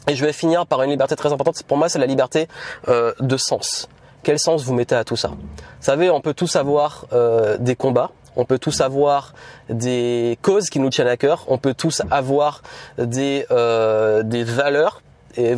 Et 0.07 0.15
je 0.15 0.25
vais 0.25 0.33
finir 0.33 0.65
par 0.65 0.81
une 0.83 0.89
liberté 0.89 1.15
très 1.15 1.31
importante. 1.31 1.61
Pour 1.63 1.77
moi, 1.77 1.87
c'est 1.87 1.99
la 1.99 2.07
liberté 2.07 2.47
euh, 2.87 3.13
de 3.19 3.37
sens. 3.37 3.87
Quel 4.23 4.39
sens 4.39 4.63
vous 4.63 4.73
mettez 4.73 4.95
à 4.95 5.03
tout 5.03 5.15
ça? 5.15 5.29
Vous 5.29 5.35
savez, 5.79 6.09
on 6.09 6.21
peut 6.21 6.33
tous 6.33 6.55
avoir 6.55 7.05
euh, 7.13 7.57
des 7.59 7.75
combats, 7.75 8.11
on 8.35 8.45
peut 8.45 8.59
tous 8.59 8.81
avoir 8.81 9.33
des 9.69 10.37
causes 10.41 10.69
qui 10.69 10.79
nous 10.79 10.89
tiennent 10.89 11.07
à 11.07 11.17
cœur, 11.17 11.45
on 11.47 11.57
peut 11.57 11.73
tous 11.73 12.01
avoir 12.11 12.61
des, 12.97 13.45
euh, 13.51 14.23
des 14.23 14.43
valeurs 14.43 15.01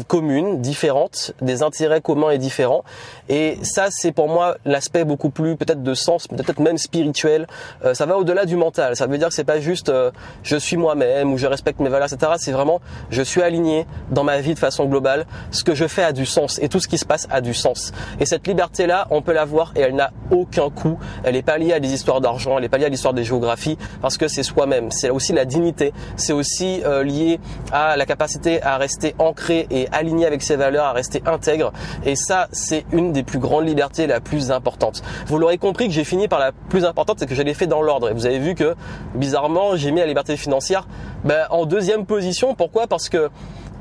communes, 0.07 0.61
différentes, 0.61 1.33
des 1.41 1.63
intérêts 1.63 2.01
communs 2.01 2.31
et 2.31 2.37
différents. 2.37 2.83
Et 3.29 3.57
ça, 3.61 3.87
c'est 3.89 4.11
pour 4.11 4.27
moi 4.27 4.57
l'aspect 4.65 5.05
beaucoup 5.05 5.29
plus 5.29 5.55
peut-être 5.55 5.83
de 5.83 5.93
sens, 5.93 6.27
peut-être 6.27 6.59
même 6.59 6.77
spirituel. 6.77 7.47
Euh, 7.85 7.93
ça 7.93 8.05
va 8.05 8.17
au-delà 8.17 8.45
du 8.45 8.55
mental. 8.55 8.95
Ça 8.95 9.07
veut 9.07 9.17
dire 9.17 9.29
que 9.29 9.33
c'est 9.33 9.43
pas 9.43 9.59
juste 9.59 9.89
euh, 9.89 10.11
je 10.43 10.57
suis 10.57 10.77
moi-même 10.77 11.33
ou 11.33 11.37
je 11.37 11.47
respecte 11.47 11.79
mes 11.79 11.89
valeurs, 11.89 12.11
etc. 12.11 12.33
C'est 12.37 12.51
vraiment 12.51 12.81
je 13.09 13.21
suis 13.21 13.41
aligné 13.41 13.85
dans 14.11 14.23
ma 14.23 14.41
vie 14.41 14.53
de 14.53 14.59
façon 14.59 14.85
globale. 14.85 15.25
Ce 15.51 15.63
que 15.63 15.75
je 15.75 15.87
fais 15.87 16.03
a 16.03 16.11
du 16.11 16.25
sens 16.25 16.59
et 16.61 16.69
tout 16.69 16.79
ce 16.79 16.87
qui 16.87 16.97
se 16.97 17.05
passe 17.05 17.27
a 17.29 17.41
du 17.41 17.53
sens. 17.53 17.91
Et 18.19 18.25
cette 18.25 18.47
liberté-là, 18.47 19.07
on 19.09 19.21
peut 19.21 19.33
l'avoir 19.33 19.71
et 19.75 19.81
elle 19.81 19.95
n'a 19.95 20.11
aucun 20.31 20.69
coût. 20.69 20.99
Elle 21.23 21.35
n'est 21.35 21.41
pas 21.41 21.57
liée 21.57 21.73
à 21.73 21.79
des 21.79 21.93
histoires 21.93 22.21
d'argent, 22.21 22.57
elle 22.57 22.63
n'est 22.63 22.69
pas 22.69 22.77
liée 22.77 22.85
à 22.85 22.89
l'histoire 22.89 23.13
des 23.13 23.23
géographies 23.23 23.77
parce 24.01 24.17
que 24.17 24.27
c'est 24.27 24.43
soi-même. 24.43 24.91
C'est 24.91 25.09
aussi 25.09 25.33
la 25.33 25.45
dignité. 25.45 25.93
C'est 26.15 26.33
aussi 26.33 26.81
euh, 26.85 27.03
lié 27.03 27.39
à 27.71 27.97
la 27.97 28.05
capacité 28.05 28.61
à 28.61 28.77
rester 28.77 29.15
ancré 29.19 29.62
et 29.69 29.87
aligné 29.91 30.25
avec 30.25 30.41
ses 30.41 30.55
valeurs, 30.55 30.85
à 30.85 30.93
rester 30.93 31.21
intègre. 31.25 31.71
Et 32.05 32.15
ça, 32.15 32.47
c'est 32.51 32.85
une 32.91 33.11
des 33.11 33.23
plus 33.23 33.39
grandes 33.39 33.67
libertés, 33.67 34.07
la 34.07 34.19
plus 34.19 34.51
importante. 34.51 35.01
Vous 35.27 35.37
l'aurez 35.37 35.57
compris 35.57 35.87
que 35.87 35.93
j'ai 35.93 36.03
fini 36.03 36.27
par 36.27 36.39
la 36.39 36.51
plus 36.51 36.85
importante, 36.85 37.19
c'est 37.19 37.27
que 37.27 37.35
je 37.35 37.41
l'ai 37.41 37.53
fait 37.53 37.67
dans 37.67 37.81
l'ordre. 37.81 38.09
Et 38.09 38.13
vous 38.13 38.25
avez 38.25 38.39
vu 38.39 38.55
que, 38.55 38.75
bizarrement, 39.15 39.75
j'ai 39.75 39.91
mis 39.91 39.99
la 39.99 40.07
liberté 40.07 40.37
financière 40.37 40.87
ben, 41.23 41.45
en 41.49 41.65
deuxième 41.65 42.05
position. 42.05 42.55
Pourquoi? 42.55 42.87
Parce 42.87 43.09
que 43.09 43.29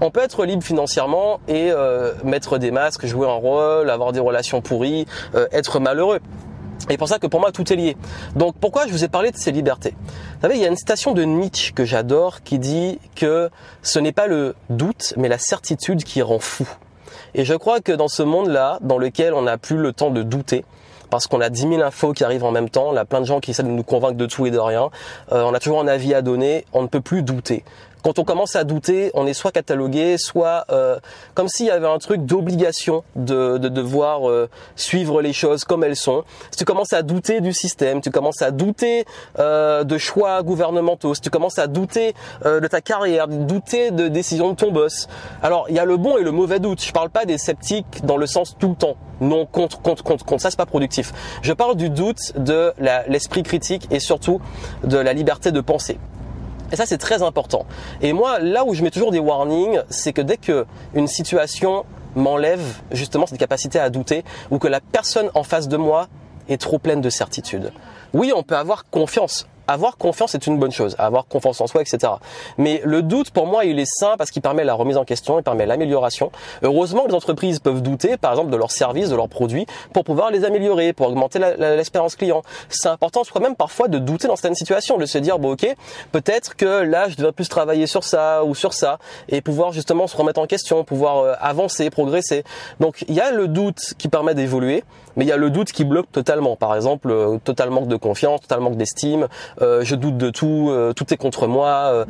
on 0.01 0.11
peut 0.11 0.21
être 0.21 0.45
libre 0.45 0.65
financièrement 0.65 1.39
et 1.47 1.71
euh, 1.71 2.13
mettre 2.25 2.59
des 2.59 2.73
masques, 2.73 3.07
jouer 3.07 3.29
un 3.29 3.35
rôle, 3.35 3.89
avoir 3.89 4.11
des 4.11 4.19
relations 4.19 4.61
pourries, 4.61 5.07
euh, 5.37 5.47
être 5.53 5.79
malheureux. 5.79 6.19
Et 6.91 6.97
pour 6.97 7.09
ça 7.09 7.19
que 7.19 7.27
pour 7.27 7.41
moi 7.41 7.53
tout 7.53 7.73
est 7.73 7.77
lié. 7.77 7.97
Donc 8.37 8.55
pourquoi 8.61 8.87
je 8.87 8.93
vous 8.93 9.05
ai 9.05 9.09
parlé 9.09 9.31
de 9.31 9.37
ces 9.37 9.53
libertés? 9.53 9.95
Vous 10.01 10.41
savez, 10.43 10.57
il 10.57 10.61
y 10.61 10.65
a 10.65 10.69
une 10.69 10.77
citation 10.77 11.13
de 11.13 11.23
Nietzsche 11.23 11.73
que 11.73 11.85
j'adore 11.85 12.43
qui 12.43 12.59
dit 12.59 12.99
que 13.15 13.51
ce 13.83 13.99
n'est 13.99 14.13
pas 14.13 14.27
le 14.27 14.55
doute 14.71 15.15
mais 15.17 15.29
la 15.29 15.39
certitude 15.39 16.05
qui 16.05 16.23
rend 16.23 16.39
fou. 16.39 16.69
Et 17.35 17.45
je 17.45 17.55
crois 17.55 17.81
que 17.81 17.93
dans 17.93 18.09
ce 18.09 18.23
monde-là, 18.23 18.79
dans 18.83 18.99
lequel 18.99 19.33
on 19.35 19.43
n'a 19.43 19.59
plus 19.59 19.77
le 19.77 19.93
temps 19.93 20.11
de 20.11 20.23
douter, 20.23 20.65
parce 21.11 21.27
qu'on 21.27 21.41
a 21.41 21.51
10 21.51 21.69
000 21.69 21.83
infos 21.83 22.13
qui 22.13 22.25
arrivent 22.25 22.45
en 22.45 22.51
même 22.51 22.71
temps, 22.71 22.89
on 22.89 22.97
a 22.97 23.05
plein 23.05 23.21
de 23.21 23.27
gens 23.27 23.41
qui 23.41 23.51
essaient 23.51 23.63
de 23.63 23.69
nous 23.69 23.83
convaincre 23.83 24.17
de 24.17 24.27
tout 24.27 24.47
et 24.47 24.51
de 24.51 24.59
rien, 24.59 24.89
euh, 25.33 25.43
on 25.45 25.53
a 25.53 25.61
toujours 25.61 25.81
un 25.81 25.87
avis 25.87 26.15
à 26.15 26.23
donner, 26.23 26.65
on 26.73 26.83
ne 26.83 26.87
peut 26.87 27.03
plus 27.03 27.23
douter 27.23 27.65
quand 28.03 28.19
on 28.19 28.25
commence 28.25 28.57
à 28.57 28.65
douter, 28.65 29.11
on 29.15 29.27
est 29.27 29.35
soit 29.35 29.53
catalogué, 29.53 30.17
soit 30.19 30.65
euh, 30.71 30.99
comme 31.35 31.49
s'il 31.49 31.67
y 31.67 31.71
avait 31.71 31.87
un 31.87 31.99
truc 31.99 32.25
d'obligation 32.27 33.05
de, 33.17 33.59
de, 33.59 33.69
devoir 33.69 34.29
euh, 34.29 34.49
suivre 34.77 35.23
les 35.23 35.33
choses 35.33 35.65
comme 35.65 35.85
elles 35.85 35.97
sont. 35.97 36.25
Si 36.51 36.59
tu 36.59 36.65
commences 36.65 36.93
à 36.93 37.03
douter 37.03 37.41
du 37.41 37.53
système, 37.53 38.01
tu 38.01 38.11
commences 38.11 38.43
à 38.43 38.51
douter 38.51 39.05
euh, 39.39 39.85
de 39.85 39.99
choix 39.99 40.43
gouvernementaux, 40.43 41.15
si 41.15 41.21
tu 41.21 41.31
commences 41.31 41.59
à 41.59 41.67
douter 41.67 42.15
de 42.45 42.67
ta 42.67 42.81
carrière, 42.81 43.29
douter 43.29 43.91
de 43.91 44.09
décisions 44.09 44.51
de 44.51 44.57
ton 44.57 44.73
boss. 44.73 45.09
Alors 45.43 45.67
il 45.69 45.77
y 45.77 45.79
a 45.79 45.85
le 45.85 45.97
bon 45.97 46.17
et 46.17 46.23
le 46.23 46.33
mauvais 46.33 46.59
doute. 46.59 46.83
Je 46.83 46.93
parle 46.93 47.11
pas 47.11 47.25
des 47.25 47.39
sceptiques 47.39 48.05
dans 48.05 48.17
le 48.17 48.27
sens 48.27 48.57
tout 48.59 48.71
le 48.71 48.75
temps. 48.75 48.97
Non, 49.21 49.47
contre, 49.47 49.81
contre, 49.81 50.03
contre, 50.03 50.25
contre. 50.25 50.43
Ça 50.43 50.51
c'est 50.51 50.57
pas 50.57 50.67
productif. 50.67 51.13
Je 51.43 51.53
parle 51.53 51.77
du 51.77 51.91
doute, 51.91 52.33
de 52.37 52.73
l'esprit 53.09 53.43
critique 53.43 53.87
et 53.91 54.01
surtout 54.01 54.41
de 54.85 54.99
la 54.99 55.13
liberté 55.13 55.53
de 55.53 55.61
penser. 55.61 55.99
Et 56.73 56.77
ça, 56.77 56.87
c'est 56.87 56.99
très 56.99 57.23
important. 57.23 57.67
Et 58.01 58.13
moi, 58.13 58.39
là 58.39 58.65
où 58.65 58.75
je 58.75 58.83
mets 58.83 58.91
toujours 58.91 59.11
des 59.11 59.19
warnings, 59.19 59.81
c'est 59.91 60.13
que 60.13 60.23
dès 60.23 60.39
que 60.39 60.67
une 60.95 61.07
situation 61.07 61.85
m'enlève 62.17 62.63
justement 62.91 63.27
cette 63.27 63.39
capacité 63.39 63.79
à 63.79 63.91
douter 63.91 64.25
ou 64.51 64.59
que 64.59 64.69
la 64.69 64.81
personne 64.81 65.31
en 65.35 65.43
face 65.43 65.69
de 65.69 65.77
moi 65.77 66.09
est 66.49 66.61
trop 66.61 66.79
pleine 66.79 67.01
de 67.01 67.11
certitude. 67.11 67.73
Oui, 68.15 68.33
on 68.35 68.43
peut 68.43 68.57
avoir 68.57 68.89
confiance 68.91 69.47
avoir 69.69 69.97
confiance 69.97 70.35
est 70.35 70.47
une 70.47 70.59
bonne 70.59 70.73
chose, 70.73 70.97
avoir 70.99 71.27
confiance 71.27 71.61
en 71.61 71.67
soi, 71.67 71.83
etc. 71.83 72.15
Mais 72.59 72.81
le 72.85 73.03
doute, 73.03 73.31
pour 73.31 73.47
moi, 73.47 73.65
il 73.65 73.79
est 73.79 73.87
sain 73.87 74.15
parce 74.19 74.31
qu'il 74.31 74.43
permet 74.43 74.65
la 74.65 74.75
remise 74.75 74.97
en 74.97 75.05
question, 75.05 75.39
il 75.39 75.43
permet 75.43 75.67
l'amélioration. 75.67 76.31
Heureusement, 76.63 77.05
les 77.07 77.15
entreprises 77.15 77.59
peuvent 77.59 77.83
douter, 77.83 78.17
par 78.17 78.33
exemple, 78.33 78.51
de 78.51 78.57
leurs 78.57 78.71
services, 78.71 79.09
de 79.09 79.17
leurs 79.17 79.29
produits, 79.29 79.67
pour 79.93 80.05
pouvoir 80.05 80.31
les 80.31 80.45
améliorer, 80.45 80.93
pour 80.93 81.09
augmenter 81.09 81.39
l'espérance 81.39 82.17
client. 82.17 82.43
C'est 82.69 82.89
important, 82.89 83.25
soit 83.25 83.41
même 83.41 83.57
parfois, 83.57 83.89
de 83.89 83.99
douter 83.99 84.29
dans 84.29 84.37
certaines 84.37 84.55
situations, 84.55 84.99
de 84.99 85.07
se 85.07 85.19
dire, 85.19 85.39
bon, 85.39 85.53
ok, 85.53 85.67
peut-être 86.13 86.57
que 86.57 86.83
là, 86.83 87.09
je 87.09 87.17
devrais 87.17 87.33
plus 87.33 87.49
travailler 87.49 87.87
sur 87.87 88.05
ça 88.05 88.45
ou 88.45 88.55
sur 88.55 88.73
ça, 88.73 88.99
et 89.29 89.41
pouvoir 89.41 89.73
justement 89.73 90.07
se 90.07 90.17
remettre 90.17 90.41
en 90.41 90.47
question, 90.47 90.85
pouvoir 90.85 91.19
euh, 91.19 91.35
avancer, 91.41 91.91
progresser. 91.91 92.45
Donc, 92.81 93.05
il 93.09 93.15
y 93.15 93.21
a 93.21 93.31
le 93.31 93.49
doute 93.49 93.95
qui 93.99 94.09
permet 94.09 94.35
d'évoluer. 94.35 94.85
mais 95.17 95.25
il 95.25 95.29
y 95.29 95.33
a 95.33 95.37
le 95.37 95.51
doute 95.51 95.73
qui 95.73 95.85
bloque 95.85 96.11
totalement. 96.11 96.57
Par 96.57 96.75
exemple, 96.75 97.11
euh, 97.11 97.39
total 97.43 97.71
manque 97.71 97.89
de 97.89 97.97
confiance, 97.97 98.41
total 98.41 98.61
manque 98.61 98.77
d'estime, 98.77 99.29
je 99.61 99.95
doute 99.95 100.17
de 100.17 100.31
tout, 100.31 100.69
euh, 100.71 100.93
tout 100.93 101.13
est 101.13 101.17
contre 101.17 101.47
moi, 101.47 102.07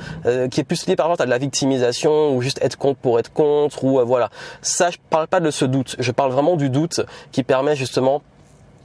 qui 0.51 0.61
est 0.61 0.65
plus 0.65 0.87
lié 0.87 0.97
par 0.97 1.07
exemple 1.07 1.23
à 1.23 1.27
de 1.27 1.31
la 1.31 1.39
victimisation 1.39 2.35
ou 2.35 2.41
juste 2.43 2.59
être 2.63 2.77
contre 2.77 2.99
pour 3.01 3.19
être 3.19 3.33
contre 3.33 3.85
ou 3.85 4.05
voilà. 4.05 4.31
Ça, 4.61 4.91
je 4.91 4.99
parle 5.11 5.29
pas 5.29 5.41
de 5.41 5.51
ce 5.51 5.65
doute. 5.65 5.97
Je 5.99 6.13
parle 6.13 6.33
vraiment 6.33 6.57
du 6.57 6.71
doute 6.71 7.01
qui 7.31 7.43
permet 7.43 7.77
justement 7.77 8.23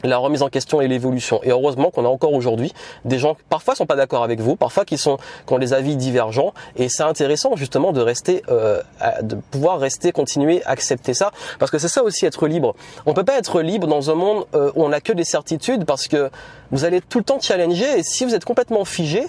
la 0.03 0.17
remise 0.17 0.41
en 0.41 0.49
question 0.49 0.81
et 0.81 0.87
l'évolution. 0.87 1.39
Et 1.43 1.49
heureusement 1.49 1.91
qu'on 1.91 2.05
a 2.05 2.09
encore 2.09 2.33
aujourd'hui 2.33 2.73
des 3.05 3.19
gens 3.19 3.35
qui 3.35 3.41
parfois 3.49 3.75
sont 3.75 3.85
pas 3.85 3.95
d'accord 3.95 4.23
avec 4.23 4.39
vous, 4.39 4.55
parfois 4.55 4.85
qui 4.85 4.97
sont 4.97 5.17
qui 5.45 5.53
ont 5.53 5.59
des 5.59 5.73
avis 5.73 5.95
divergents. 5.95 6.53
Et 6.75 6.89
c'est 6.89 7.03
intéressant 7.03 7.55
justement 7.55 7.91
de 7.91 8.01
rester, 8.01 8.43
euh, 8.49 8.81
de 9.21 9.35
pouvoir 9.35 9.79
rester, 9.79 10.11
continuer, 10.11 10.63
accepter 10.65 11.13
ça, 11.13 11.31
parce 11.59 11.71
que 11.71 11.77
c'est 11.77 11.87
ça 11.87 12.03
aussi 12.03 12.25
être 12.25 12.47
libre. 12.47 12.75
On 13.05 13.13
peut 13.13 13.23
pas 13.23 13.37
être 13.37 13.61
libre 13.61 13.87
dans 13.87 14.09
un 14.11 14.15
monde 14.15 14.45
euh, 14.53 14.71
où 14.75 14.83
on 14.83 14.91
a 14.91 15.01
que 15.01 15.13
des 15.13 15.23
certitudes, 15.23 15.85
parce 15.85 16.07
que 16.07 16.29
vous 16.71 16.85
allez 16.85 17.01
tout 17.01 17.19
le 17.19 17.23
temps 17.23 17.39
challenger. 17.39 17.99
Et 17.99 18.03
si 18.03 18.25
vous 18.25 18.35
êtes 18.35 18.45
complètement 18.45 18.85
figé, 18.85 19.25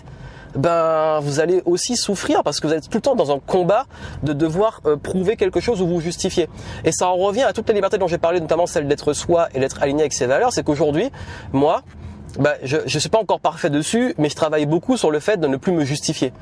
ben 0.56 1.20
vous 1.20 1.40
allez 1.40 1.62
aussi 1.64 1.96
souffrir 1.96 2.42
parce 2.42 2.60
que 2.60 2.66
vous 2.66 2.74
êtes 2.74 2.88
tout 2.88 2.98
le 2.98 3.02
temps 3.02 3.14
dans 3.14 3.32
un 3.32 3.38
combat 3.38 3.86
de 4.22 4.32
devoir 4.32 4.80
euh, 4.86 4.96
prouver 4.96 5.36
quelque 5.36 5.60
chose 5.60 5.82
ou 5.82 5.86
vous 5.86 6.00
justifier. 6.00 6.48
Et 6.84 6.92
ça 6.92 7.08
en 7.08 7.16
revient 7.16 7.42
à 7.42 7.52
toutes 7.52 7.68
les 7.68 7.74
libertés 7.74 7.98
dont 7.98 8.08
j'ai 8.08 8.18
parlé, 8.18 8.40
notamment 8.40 8.66
celle 8.66 8.88
d'être 8.88 9.12
soi 9.12 9.48
et 9.54 9.60
d'être 9.60 9.82
aligné 9.82 10.02
avec 10.02 10.12
ses 10.12 10.26
valeurs. 10.26 10.52
C'est 10.52 10.62
qu'aujourd'hui, 10.62 11.10
moi, 11.52 11.82
ben, 12.38 12.54
je 12.62 12.78
ne 12.78 12.88
suis 12.88 13.08
pas 13.08 13.18
encore 13.18 13.40
parfait 13.40 13.70
dessus, 13.70 14.14
mais 14.18 14.28
je 14.28 14.36
travaille 14.36 14.66
beaucoup 14.66 14.96
sur 14.96 15.10
le 15.10 15.20
fait 15.20 15.38
de 15.38 15.46
ne 15.46 15.56
plus 15.56 15.72
me 15.72 15.84
justifier. 15.84 16.32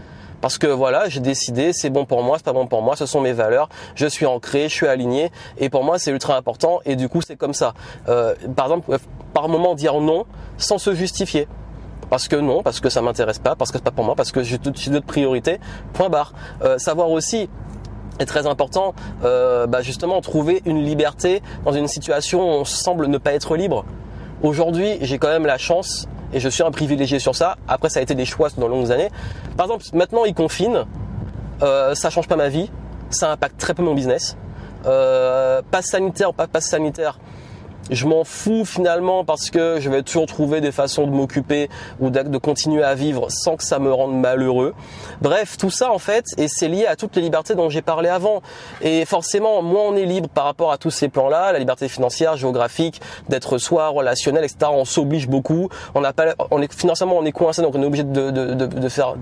Parce 0.41 0.59
que 0.59 0.67
voilà, 0.67 1.09
j'ai 1.09 1.21
décidé, 1.21 1.73
c'est 1.73 1.91
bon 1.91 2.05
pour 2.05 2.23
moi, 2.23 2.37
c'est 2.37 2.45
pas 2.45 2.53
bon 2.53 2.67
pour 2.67 2.83
moi, 2.83 2.95
ce 2.95 3.07
sont 3.07 3.21
mes 3.21 3.33
valeurs, 3.33 3.69
je 3.95 4.07
suis 4.07 4.27
ancré, 4.27 4.69
je 4.69 4.75
suis 4.75 4.87
aligné, 4.87 5.33
et 5.57 5.71
pour 5.71 5.83
moi 5.83 5.99
c'est 5.99 6.11
ultra 6.11 6.37
important, 6.37 6.81
et 6.85 6.95
du 6.95 7.09
coup 7.09 7.23
c'est 7.23 7.37
comme 7.37 7.55
ça. 7.55 7.73
Euh, 8.09 8.35
par 8.55 8.67
exemple, 8.67 8.99
par 9.33 9.49
moment 9.49 9.75
dire 9.75 10.01
non 10.01 10.27
sans 10.59 10.79
se 10.79 10.95
justifier 10.95 11.49
parce 12.11 12.29
que 12.29 12.37
non, 12.37 12.63
parce 12.63 12.81
que 12.81 12.89
ça 12.89 13.03
m'intéresse 13.03 13.39
pas, 13.39 13.57
parce 13.57 13.71
que 13.71 13.79
c'est 13.79 13.85
pas 13.85 13.91
pour 13.91 14.05
moi, 14.05 14.15
parce 14.15 14.33
que 14.33 14.43
j'ai 14.43 14.59
d'autres 14.59 15.07
priorités. 15.07 15.61
Point 15.93 16.09
barre. 16.09 16.33
Euh, 16.63 16.79
savoir 16.79 17.11
aussi 17.11 17.49
est 18.19 18.27
très 18.27 18.47
important, 18.47 18.95
euh, 19.25 19.67
bah 19.67 19.83
justement 19.83 20.21
trouver 20.21 20.63
une 20.65 20.83
liberté 20.83 21.43
dans 21.65 21.73
une 21.73 21.89
situation 21.89 22.41
où 22.41 22.61
on 22.61 22.65
semble 22.65 23.07
ne 23.09 23.19
pas 23.19 23.33
être 23.33 23.57
libre. 23.57 23.85
Aujourd'hui, 24.43 24.99
j'ai 25.01 25.19
quand 25.19 25.29
même 25.29 25.47
la 25.47 25.59
chance 25.59 26.07
et 26.33 26.41
je 26.41 26.49
suis 26.49 26.63
un 26.63 26.71
privilégié 26.71 27.19
sur 27.19 27.35
ça. 27.35 27.57
Après, 27.69 27.89
ça 27.89 28.01
a 28.01 28.03
été 28.03 28.15
des 28.15 28.25
choix 28.25 28.49
dans 28.57 28.67
de 28.67 28.71
longues 28.71 28.93
années. 28.93 29.11
Par 29.57 29.67
exemple, 29.67 29.85
maintenant, 29.93 30.25
ils 30.25 30.35
confinent. 30.35 30.85
Euh, 31.63 31.95
ça 31.95 32.11
change 32.11 32.29
pas 32.29 32.37
ma 32.37 32.49
vie. 32.49 32.71
Ça 33.11 33.33
impacte 33.33 33.59
très 33.59 33.75
peu 33.75 33.83
mon 33.83 33.95
business. 33.95 34.37
Euh, 34.87 35.63
passe 35.71 35.87
sanitaire, 35.87 36.33
pas 36.35 36.47
passe 36.47 36.67
sanitaire 36.67 37.19
je 37.91 38.07
m'en 38.07 38.25
fous 38.25 38.65
finalement 38.65 39.25
parce 39.25 39.51
que 39.51 39.79
je 39.81 39.91
vais 39.91 40.03
toujours 40.03 40.27
trouver 40.27 40.61
des 40.61 40.73
façons 40.73 41.07
de 41.07 41.13
m'occuper 41.13 41.69
ou 42.01 42.11
de 42.11 42.39
continuer 42.39 42.83
à 42.83 42.95
vivre 42.95 43.31
sans 43.31 43.57
que 43.57 43.65
ça 43.65 43.79
me 43.79 43.93
rende 43.93 44.19
malheureux. 44.19 44.75
Bref, 45.21 45.57
tout 45.57 45.71
ça 45.71 45.93
en 45.93 45.99
fait, 45.99 46.27
et 46.39 46.49
c'est 46.49 46.69
lié 46.69 46.87
à 46.87 46.97
toutes 46.97 47.17
les 47.17 47.23
libertés 47.23 47.55
dont 47.55 47.69
j'ai 47.69 47.83
parlé 47.83 48.09
avant. 48.09 48.43
Et 48.83 49.05
forcément, 49.05 49.63
moins 49.63 49.83
on 49.83 49.97
est 49.97 50.05
libre 50.05 50.29
par 50.29 50.45
rapport 50.45 50.73
à 50.73 50.79
tous 50.79 50.91
ces 50.91 51.09
plans-là, 51.09 51.53
la 51.53 51.59
liberté 51.59 51.89
financière, 51.89 52.37
géographique, 52.37 53.01
d'être 53.29 53.59
soi, 53.59 53.89
relationnel, 53.89 54.45
etc. 54.45 54.71
On 54.73 54.85
s'oblige 54.85 55.29
beaucoup. 55.29 55.69
On 55.95 56.01
n'a 56.01 56.13
pas, 56.13 56.35
on 56.51 56.61
est 56.63 56.73
financièrement 56.73 57.17
on 57.17 57.25
est 57.25 57.33
coincé, 57.33 57.63
donc 57.63 57.75
on 57.75 57.83
est 57.83 57.87
obligé 57.87 58.05
de 58.05 58.89
faire 58.89 59.15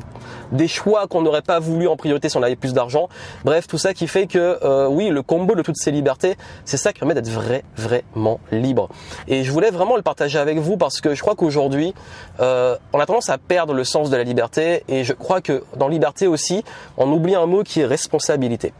des 0.52 0.68
choix 0.68 1.06
qu'on 1.06 1.22
n'aurait 1.22 1.42
pas 1.42 1.58
voulu 1.58 1.88
en 1.88 1.96
priorité 1.96 2.28
si 2.28 2.36
on 2.36 2.42
avait 2.42 2.56
plus 2.56 2.72
d'argent. 2.72 3.08
Bref, 3.44 3.66
tout 3.66 3.78
ça 3.78 3.94
qui 3.94 4.06
fait 4.06 4.26
que 4.26 4.58
euh, 4.62 4.86
oui, 4.88 5.08
le 5.08 5.22
combo 5.22 5.54
de 5.54 5.62
toutes 5.62 5.76
ces 5.76 5.90
libertés, 5.90 6.36
c'est 6.64 6.76
ça 6.76 6.92
qui 6.92 7.00
permet 7.00 7.14
d'être 7.14 7.28
vrai, 7.28 7.64
vraiment 7.76 8.40
libre. 8.60 8.88
Et 9.28 9.44
je 9.44 9.50
voulais 9.50 9.70
vraiment 9.70 9.96
le 9.96 10.02
partager 10.02 10.38
avec 10.38 10.58
vous 10.58 10.76
parce 10.76 11.00
que 11.00 11.14
je 11.14 11.20
crois 11.20 11.34
qu'aujourd'hui, 11.34 11.94
euh, 12.40 12.76
on 12.92 13.00
a 13.00 13.06
tendance 13.06 13.30
à 13.30 13.38
perdre 13.38 13.74
le 13.74 13.84
sens 13.84 14.10
de 14.10 14.16
la 14.16 14.24
liberté 14.24 14.84
et 14.88 15.04
je 15.04 15.12
crois 15.12 15.40
que 15.40 15.64
dans 15.76 15.88
liberté 15.88 16.26
aussi, 16.26 16.64
on 16.96 17.10
oublie 17.10 17.34
un 17.34 17.46
mot 17.46 17.62
qui 17.62 17.80
est 17.80 17.86
responsabilité. 17.86 18.72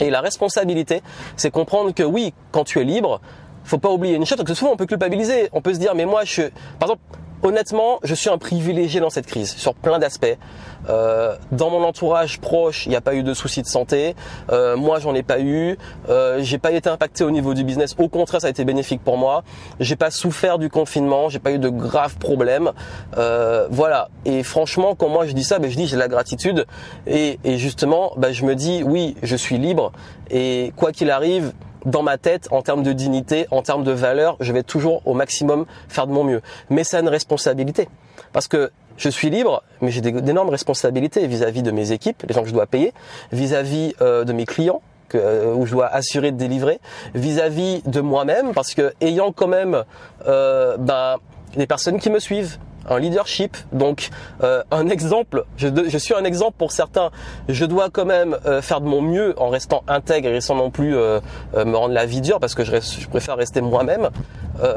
Et 0.00 0.10
la 0.10 0.20
responsabilité, 0.20 1.02
c'est 1.36 1.50
comprendre 1.50 1.92
que 1.92 2.02
oui, 2.02 2.34
quand 2.52 2.64
tu 2.64 2.80
es 2.80 2.84
libre, 2.84 3.20
faut 3.64 3.78
pas 3.78 3.90
oublier 3.90 4.14
une 4.14 4.24
chose, 4.24 4.36
parce 4.36 4.48
que 4.48 4.54
souvent 4.54 4.72
on 4.72 4.76
peut 4.76 4.86
culpabiliser, 4.86 5.48
on 5.52 5.60
peut 5.60 5.74
se 5.74 5.78
dire 5.78 5.94
mais 5.94 6.04
moi 6.04 6.24
je, 6.24 6.42
par 6.78 6.90
exemple, 6.90 7.02
honnêtement, 7.42 7.98
je 8.02 8.14
suis 8.14 8.30
un 8.30 8.38
privilégié 8.38 9.00
dans 9.00 9.10
cette 9.10 9.26
crise 9.26 9.54
sur 9.54 9.74
plein 9.74 9.98
d'aspects. 9.98 10.36
Euh, 10.88 11.36
dans 11.52 11.70
mon 11.70 11.82
entourage 11.82 12.40
proche, 12.40 12.86
il 12.86 12.90
n'y 12.90 12.96
a 12.96 13.00
pas 13.00 13.14
eu 13.14 13.22
de 13.22 13.34
soucis 13.34 13.62
de 13.62 13.66
santé. 13.66 14.14
Euh, 14.52 14.76
moi, 14.76 15.00
j'en 15.00 15.14
ai 15.14 15.22
pas 15.22 15.40
eu. 15.40 15.76
Euh, 16.08 16.38
j'ai 16.42 16.58
pas 16.58 16.70
été 16.72 16.88
impacté 16.88 17.24
au 17.24 17.30
niveau 17.30 17.54
du 17.54 17.64
business. 17.64 17.94
Au 17.98 18.08
contraire, 18.08 18.40
ça 18.40 18.46
a 18.46 18.50
été 18.50 18.64
bénéfique 18.64 19.02
pour 19.02 19.16
moi. 19.16 19.42
J'ai 19.80 19.96
pas 19.96 20.10
souffert 20.10 20.58
du 20.58 20.70
confinement. 20.70 21.28
J'ai 21.28 21.38
pas 21.38 21.52
eu 21.52 21.58
de 21.58 21.68
graves 21.68 22.16
problèmes. 22.18 22.72
Euh, 23.16 23.66
voilà. 23.70 24.08
Et 24.24 24.42
franchement, 24.42 24.94
quand 24.94 25.08
moi 25.08 25.26
je 25.26 25.32
dis 25.32 25.44
ça, 25.44 25.58
ben, 25.58 25.70
je 25.70 25.76
dis 25.76 25.86
j'ai 25.86 25.96
la 25.96 26.08
gratitude. 26.08 26.66
Et, 27.06 27.38
et 27.44 27.58
justement, 27.58 28.12
ben, 28.16 28.32
je 28.32 28.44
me 28.44 28.54
dis 28.54 28.82
oui, 28.84 29.16
je 29.22 29.36
suis 29.36 29.58
libre. 29.58 29.92
Et 30.30 30.72
quoi 30.76 30.92
qu'il 30.92 31.10
arrive, 31.10 31.52
dans 31.86 32.02
ma 32.02 32.18
tête, 32.18 32.48
en 32.50 32.60
termes 32.60 32.82
de 32.82 32.92
dignité, 32.92 33.46
en 33.50 33.62
termes 33.62 33.84
de 33.84 33.92
valeur, 33.92 34.36
je 34.40 34.52
vais 34.52 34.62
toujours 34.62 35.00
au 35.06 35.14
maximum 35.14 35.64
faire 35.88 36.06
de 36.06 36.12
mon 36.12 36.24
mieux. 36.24 36.42
Mais 36.68 36.84
c'est 36.84 37.00
une 37.00 37.08
responsabilité. 37.08 37.88
Parce 38.32 38.48
que 38.48 38.70
je 38.98 39.08
suis 39.08 39.30
libre, 39.30 39.62
mais 39.80 39.90
j'ai 39.90 40.00
d'énormes 40.00 40.48
responsabilités 40.48 41.26
vis-à-vis 41.26 41.62
de 41.62 41.70
mes 41.70 41.92
équipes, 41.92 42.22
les 42.26 42.34
gens 42.34 42.42
que 42.42 42.48
je 42.48 42.54
dois 42.54 42.66
payer, 42.66 42.92
vis-à-vis 43.32 43.94
euh, 44.00 44.24
de 44.24 44.32
mes 44.32 44.46
clients, 44.46 44.82
que, 45.08 45.18
euh, 45.18 45.54
où 45.54 45.66
je 45.66 45.72
dois 45.72 45.86
assurer 45.86 46.32
de 46.32 46.36
délivrer, 46.36 46.80
vis-à-vis 47.14 47.82
de 47.86 48.00
moi-même, 48.00 48.52
parce 48.52 48.74
que 48.74 48.92
ayant 49.00 49.32
quand 49.32 49.48
même 49.48 49.84
euh, 50.26 50.76
ben, 50.78 51.16
des 51.56 51.66
personnes 51.66 52.00
qui 52.00 52.10
me 52.10 52.18
suivent, 52.18 52.58
un 52.88 52.98
leadership. 52.98 53.56
Donc 53.72 54.10
euh, 54.42 54.62
un 54.70 54.88
exemple, 54.88 55.44
je, 55.56 55.98
suis 55.98 56.14
un 56.14 56.24
exemple 56.24 56.54
pour 56.58 56.72
certains. 56.72 57.10
Je 57.48 57.64
dois 57.64 57.90
quand 57.90 58.04
même 58.04 58.36
euh, 58.46 58.62
faire 58.62 58.80
de 58.80 58.86
mon 58.86 59.02
mieux 59.02 59.34
en 59.38 59.48
restant 59.48 59.82
intègre 59.88 60.28
et 60.28 60.40
sans 60.40 60.54
non 60.54 60.70
plus 60.70 60.96
euh, 60.96 61.20
me 61.54 61.76
rendre 61.76 61.94
la 61.94 62.06
vie 62.06 62.20
dure 62.20 62.40
parce 62.40 62.54
que 62.54 62.64
je, 62.64 62.72
reste, 62.72 63.00
je 63.00 63.08
préfère 63.08 63.36
rester 63.36 63.60
moi-même. 63.60 64.10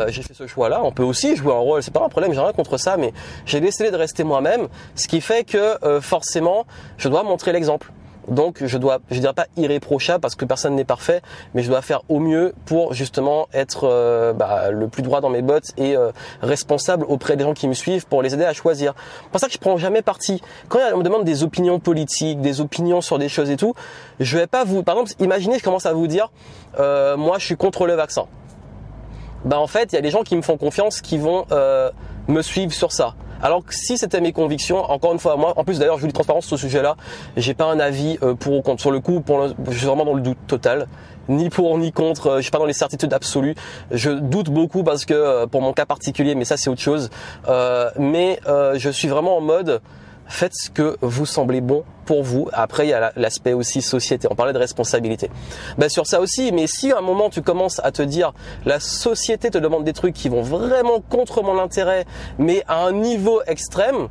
j'ai 0.09 0.21
fait 0.21 0.33
ce 0.33 0.47
choix-là. 0.47 0.81
On 0.83 0.91
peut 0.91 1.03
aussi 1.03 1.35
jouer 1.35 1.53
un 1.53 1.59
rôle, 1.59 1.83
c'est 1.83 1.93
pas 1.93 2.03
un 2.03 2.09
problème, 2.09 2.33
j'ai 2.33 2.39
rien 2.39 2.53
contre 2.53 2.77
ça, 2.77 2.97
mais 2.97 3.13
j'ai 3.45 3.59
décidé 3.61 3.91
de 3.91 3.95
rester 3.95 4.23
moi-même, 4.23 4.67
ce 4.95 5.07
qui 5.07 5.21
fait 5.21 5.43
que 5.43 5.77
forcément, 6.01 6.65
je 6.97 7.07
dois 7.07 7.23
montrer 7.23 7.53
l'exemple. 7.53 7.91
Donc 8.29 8.63
je 8.65 8.77
dois, 8.77 8.99
je 9.09 9.19
dirais 9.19 9.33
pas 9.33 9.47
irréprochable 9.57 10.21
parce 10.21 10.35
que 10.35 10.45
personne 10.45 10.75
n'est 10.75 10.85
parfait, 10.85 11.21
mais 11.53 11.63
je 11.63 11.69
dois 11.69 11.81
faire 11.81 12.01
au 12.09 12.19
mieux 12.19 12.53
pour 12.65 12.93
justement 12.93 13.47
être 13.53 13.87
euh, 13.89 14.33
bah, 14.33 14.71
le 14.71 14.87
plus 14.87 15.01
droit 15.01 15.21
dans 15.21 15.29
mes 15.29 15.41
bottes 15.41 15.71
et 15.77 15.95
euh, 15.97 16.11
responsable 16.41 17.05
auprès 17.07 17.35
des 17.35 17.43
gens 17.43 17.53
qui 17.53 17.67
me 17.67 17.73
suivent 17.73 18.05
pour 18.05 18.21
les 18.21 18.33
aider 18.33 18.45
à 18.45 18.53
choisir. 18.53 18.93
C'est 19.23 19.31
pour 19.31 19.39
ça 19.39 19.47
que 19.47 19.53
je 19.53 19.57
prends 19.57 19.77
jamais 19.77 20.01
parti. 20.01 20.41
Quand 20.67 20.79
on 20.93 20.97
me 20.97 21.03
demande 21.03 21.23
des 21.23 21.43
opinions 21.43 21.79
politiques, 21.79 22.41
des 22.41 22.61
opinions 22.61 23.01
sur 23.01 23.17
des 23.17 23.29
choses 23.29 23.49
et 23.49 23.57
tout, 23.57 23.73
je 24.19 24.37
vais 24.37 24.47
pas 24.47 24.63
vous, 24.63 24.83
par 24.83 24.95
exemple, 24.95 25.21
imaginez, 25.23 25.57
je 25.57 25.63
commence 25.63 25.85
à 25.85 25.93
vous 25.93 26.07
dire, 26.07 26.31
euh, 26.79 27.17
moi 27.17 27.39
je 27.39 27.45
suis 27.45 27.57
contre 27.57 27.87
le 27.87 27.93
vaccin. 27.93 28.25
Bah 29.45 29.59
en 29.59 29.67
fait, 29.67 29.93
il 29.93 29.95
y 29.95 29.97
a 29.97 30.01
des 30.01 30.11
gens 30.11 30.23
qui 30.23 30.35
me 30.35 30.41
font 30.41 30.57
confiance, 30.57 31.01
qui 31.01 31.17
vont 31.17 31.45
me 32.27 32.41
suivre 32.41 32.73
sur 32.73 32.91
ça. 32.91 33.15
Alors 33.41 33.63
que 33.63 33.73
si 33.73 33.97
c'était 33.97 34.21
mes 34.21 34.33
convictions, 34.33 34.79
encore 34.91 35.13
une 35.13 35.19
fois, 35.19 35.37
moi, 35.37 35.53
en 35.55 35.63
plus 35.63 35.79
d'ailleurs, 35.79 35.97
je 35.97 36.01
vous 36.01 36.07
dis 36.07 36.13
transparence 36.13 36.45
sur 36.45 36.57
ce 36.57 36.67
sujet-là, 36.67 36.95
j'ai 37.37 37.53
pas 37.53 37.65
un 37.65 37.79
avis 37.79 38.17
euh, 38.21 38.35
pour 38.35 38.53
ou 38.53 38.61
contre. 38.61 38.81
Sur 38.81 38.91
le 38.91 38.99
coup, 38.99 39.21
pour 39.21 39.47
je 39.47 39.77
suis 39.77 39.87
vraiment 39.87 40.05
dans 40.05 40.13
le 40.13 40.21
doute 40.21 40.37
total, 40.47 40.87
ni 41.29 41.49
pour 41.49 41.77
ni 41.77 41.91
contre. 41.91 42.27
Euh, 42.27 42.37
je 42.37 42.41
suis 42.43 42.51
pas 42.51 42.59
dans 42.59 42.65
les 42.65 42.73
certitudes 42.73 43.13
absolues. 43.13 43.55
Je 43.91 44.11
doute 44.11 44.49
beaucoup 44.49 44.83
parce 44.83 45.05
que 45.05 45.13
euh, 45.13 45.47
pour 45.47 45.61
mon 45.61 45.73
cas 45.73 45.85
particulier, 45.85 46.35
mais 46.35 46.45
ça 46.45 46.57
c'est 46.57 46.69
autre 46.69 46.81
chose. 46.81 47.09
mais 47.97 48.39
je 48.45 48.89
suis 48.89 49.07
vraiment 49.07 49.37
en 49.37 49.41
mode 49.41 49.81
faites 50.29 50.53
ce 50.55 50.69
que 50.69 50.95
vous 51.01 51.25
semblez 51.25 51.59
bon 51.59 51.83
pour 52.05 52.23
vous. 52.23 52.47
Après, 52.53 52.85
il 52.87 52.91
y 52.91 52.93
a 52.93 53.11
l'aspect 53.17 53.53
aussi 53.53 53.81
société. 53.81 54.27
On 54.31 54.35
parlait 54.35 54.53
de 54.53 54.59
responsabilité. 54.59 55.29
Ben, 55.77 55.89
sur 55.89 56.07
ça 56.07 56.21
aussi, 56.21 56.51
mais 56.51 56.67
si 56.67 56.91
à 56.91 56.99
un 56.99 57.01
moment 57.01 57.29
tu 57.29 57.41
commences 57.41 57.81
à 57.83 57.91
te 57.91 58.01
dire 58.01 58.33
la 58.65 58.79
société 58.79 59.49
te 59.49 59.57
demande 59.57 59.83
des 59.83 59.93
trucs 59.93 60.13
qui 60.13 60.29
vont 60.29 60.41
vraiment 60.41 61.01
contre 61.01 61.43
mon 61.43 61.59
intérêt, 61.59 62.05
mais 62.37 62.63
à 62.67 62.85
un 62.85 62.93
niveau 62.93 63.41
extrême, 63.47 64.07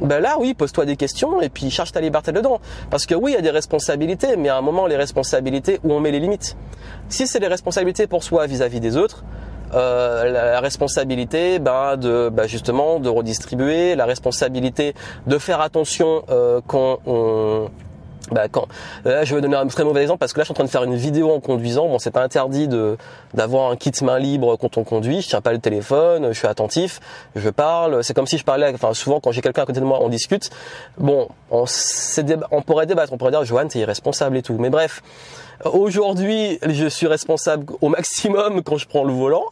ben 0.00 0.20
là 0.20 0.36
oui, 0.38 0.54
pose-toi 0.54 0.84
des 0.84 0.96
questions 0.96 1.40
et 1.40 1.48
puis 1.48 1.70
cherche 1.70 1.92
ta 1.92 2.00
liberté 2.00 2.32
dedans. 2.32 2.60
Parce 2.90 3.06
que 3.06 3.14
oui, 3.14 3.32
il 3.32 3.34
y 3.34 3.38
a 3.38 3.42
des 3.42 3.50
responsabilités, 3.50 4.36
mais 4.36 4.48
à 4.48 4.56
un 4.56 4.62
moment, 4.62 4.86
les 4.86 4.96
responsabilités, 4.96 5.80
où 5.84 5.92
on 5.92 6.00
met 6.00 6.10
les 6.10 6.20
limites. 6.20 6.56
Si 7.08 7.26
c'est 7.26 7.40
les 7.40 7.48
responsabilités 7.48 8.06
pour 8.06 8.22
soi 8.22 8.46
vis 8.46 8.62
à 8.62 8.68
-vis 8.68 8.80
des 8.80 8.96
autres, 8.96 9.24
euh, 9.74 10.30
la, 10.30 10.60
responsabilité 10.60 11.58
ben, 11.58 11.96
de 11.96 12.28
ben, 12.30 12.46
justement 12.46 13.00
de 13.00 13.08
redistribuer, 13.08 13.94
la 13.94 14.04
responsabilité 14.04 14.94
de 15.26 15.38
faire 15.38 15.60
attention 15.60 16.24
euh, 16.30 16.60
quand 16.66 16.98
on 17.06 17.70
bah, 18.30 18.48
quand 18.50 18.66
là, 19.04 19.24
je 19.24 19.34
vais 19.34 19.40
donner 19.40 19.56
un 19.56 19.66
très 19.66 19.84
mauvais 19.84 20.02
exemple 20.02 20.18
parce 20.18 20.32
que 20.32 20.38
là 20.38 20.44
je 20.44 20.46
suis 20.46 20.52
en 20.52 20.54
train 20.54 20.64
de 20.64 20.70
faire 20.70 20.84
une 20.84 20.94
vidéo 20.94 21.32
en 21.32 21.40
conduisant. 21.40 21.88
Bon, 21.88 21.98
c'est 21.98 22.10
pas 22.10 22.22
interdit 22.22 22.68
de 22.68 22.96
d'avoir 23.34 23.70
un 23.70 23.76
kit 23.76 23.92
main 24.02 24.18
libre 24.18 24.56
quand 24.56 24.76
on 24.78 24.84
conduit. 24.84 25.22
Je 25.22 25.28
tiens 25.28 25.40
pas 25.40 25.52
le 25.52 25.58
téléphone, 25.58 26.28
je 26.28 26.38
suis 26.38 26.48
attentif, 26.48 27.00
je 27.34 27.50
parle. 27.50 28.04
C'est 28.04 28.14
comme 28.14 28.26
si 28.26 28.38
je 28.38 28.44
parlais. 28.44 28.72
Enfin, 28.74 28.94
souvent 28.94 29.20
quand 29.20 29.32
j'ai 29.32 29.40
quelqu'un 29.40 29.62
à 29.62 29.66
côté 29.66 29.80
de 29.80 29.84
moi, 29.84 29.98
on 30.02 30.08
discute. 30.08 30.50
Bon, 30.98 31.28
on, 31.50 31.64
on 32.50 32.62
pourrait 32.62 32.86
débattre, 32.86 33.12
on 33.12 33.18
pourrait 33.18 33.32
dire 33.32 33.44
Johan, 33.44 33.66
t'es 33.68 33.80
irresponsable 33.80 34.36
et 34.36 34.42
tout. 34.42 34.56
Mais 34.58 34.70
bref, 34.70 35.02
Aujourd'hui, 35.64 36.58
je 36.66 36.86
suis 36.86 37.06
responsable 37.06 37.66
au 37.80 37.88
maximum 37.88 38.62
quand 38.62 38.76
je 38.76 38.88
prends 38.88 39.04
le 39.04 39.12
volant. 39.12 39.44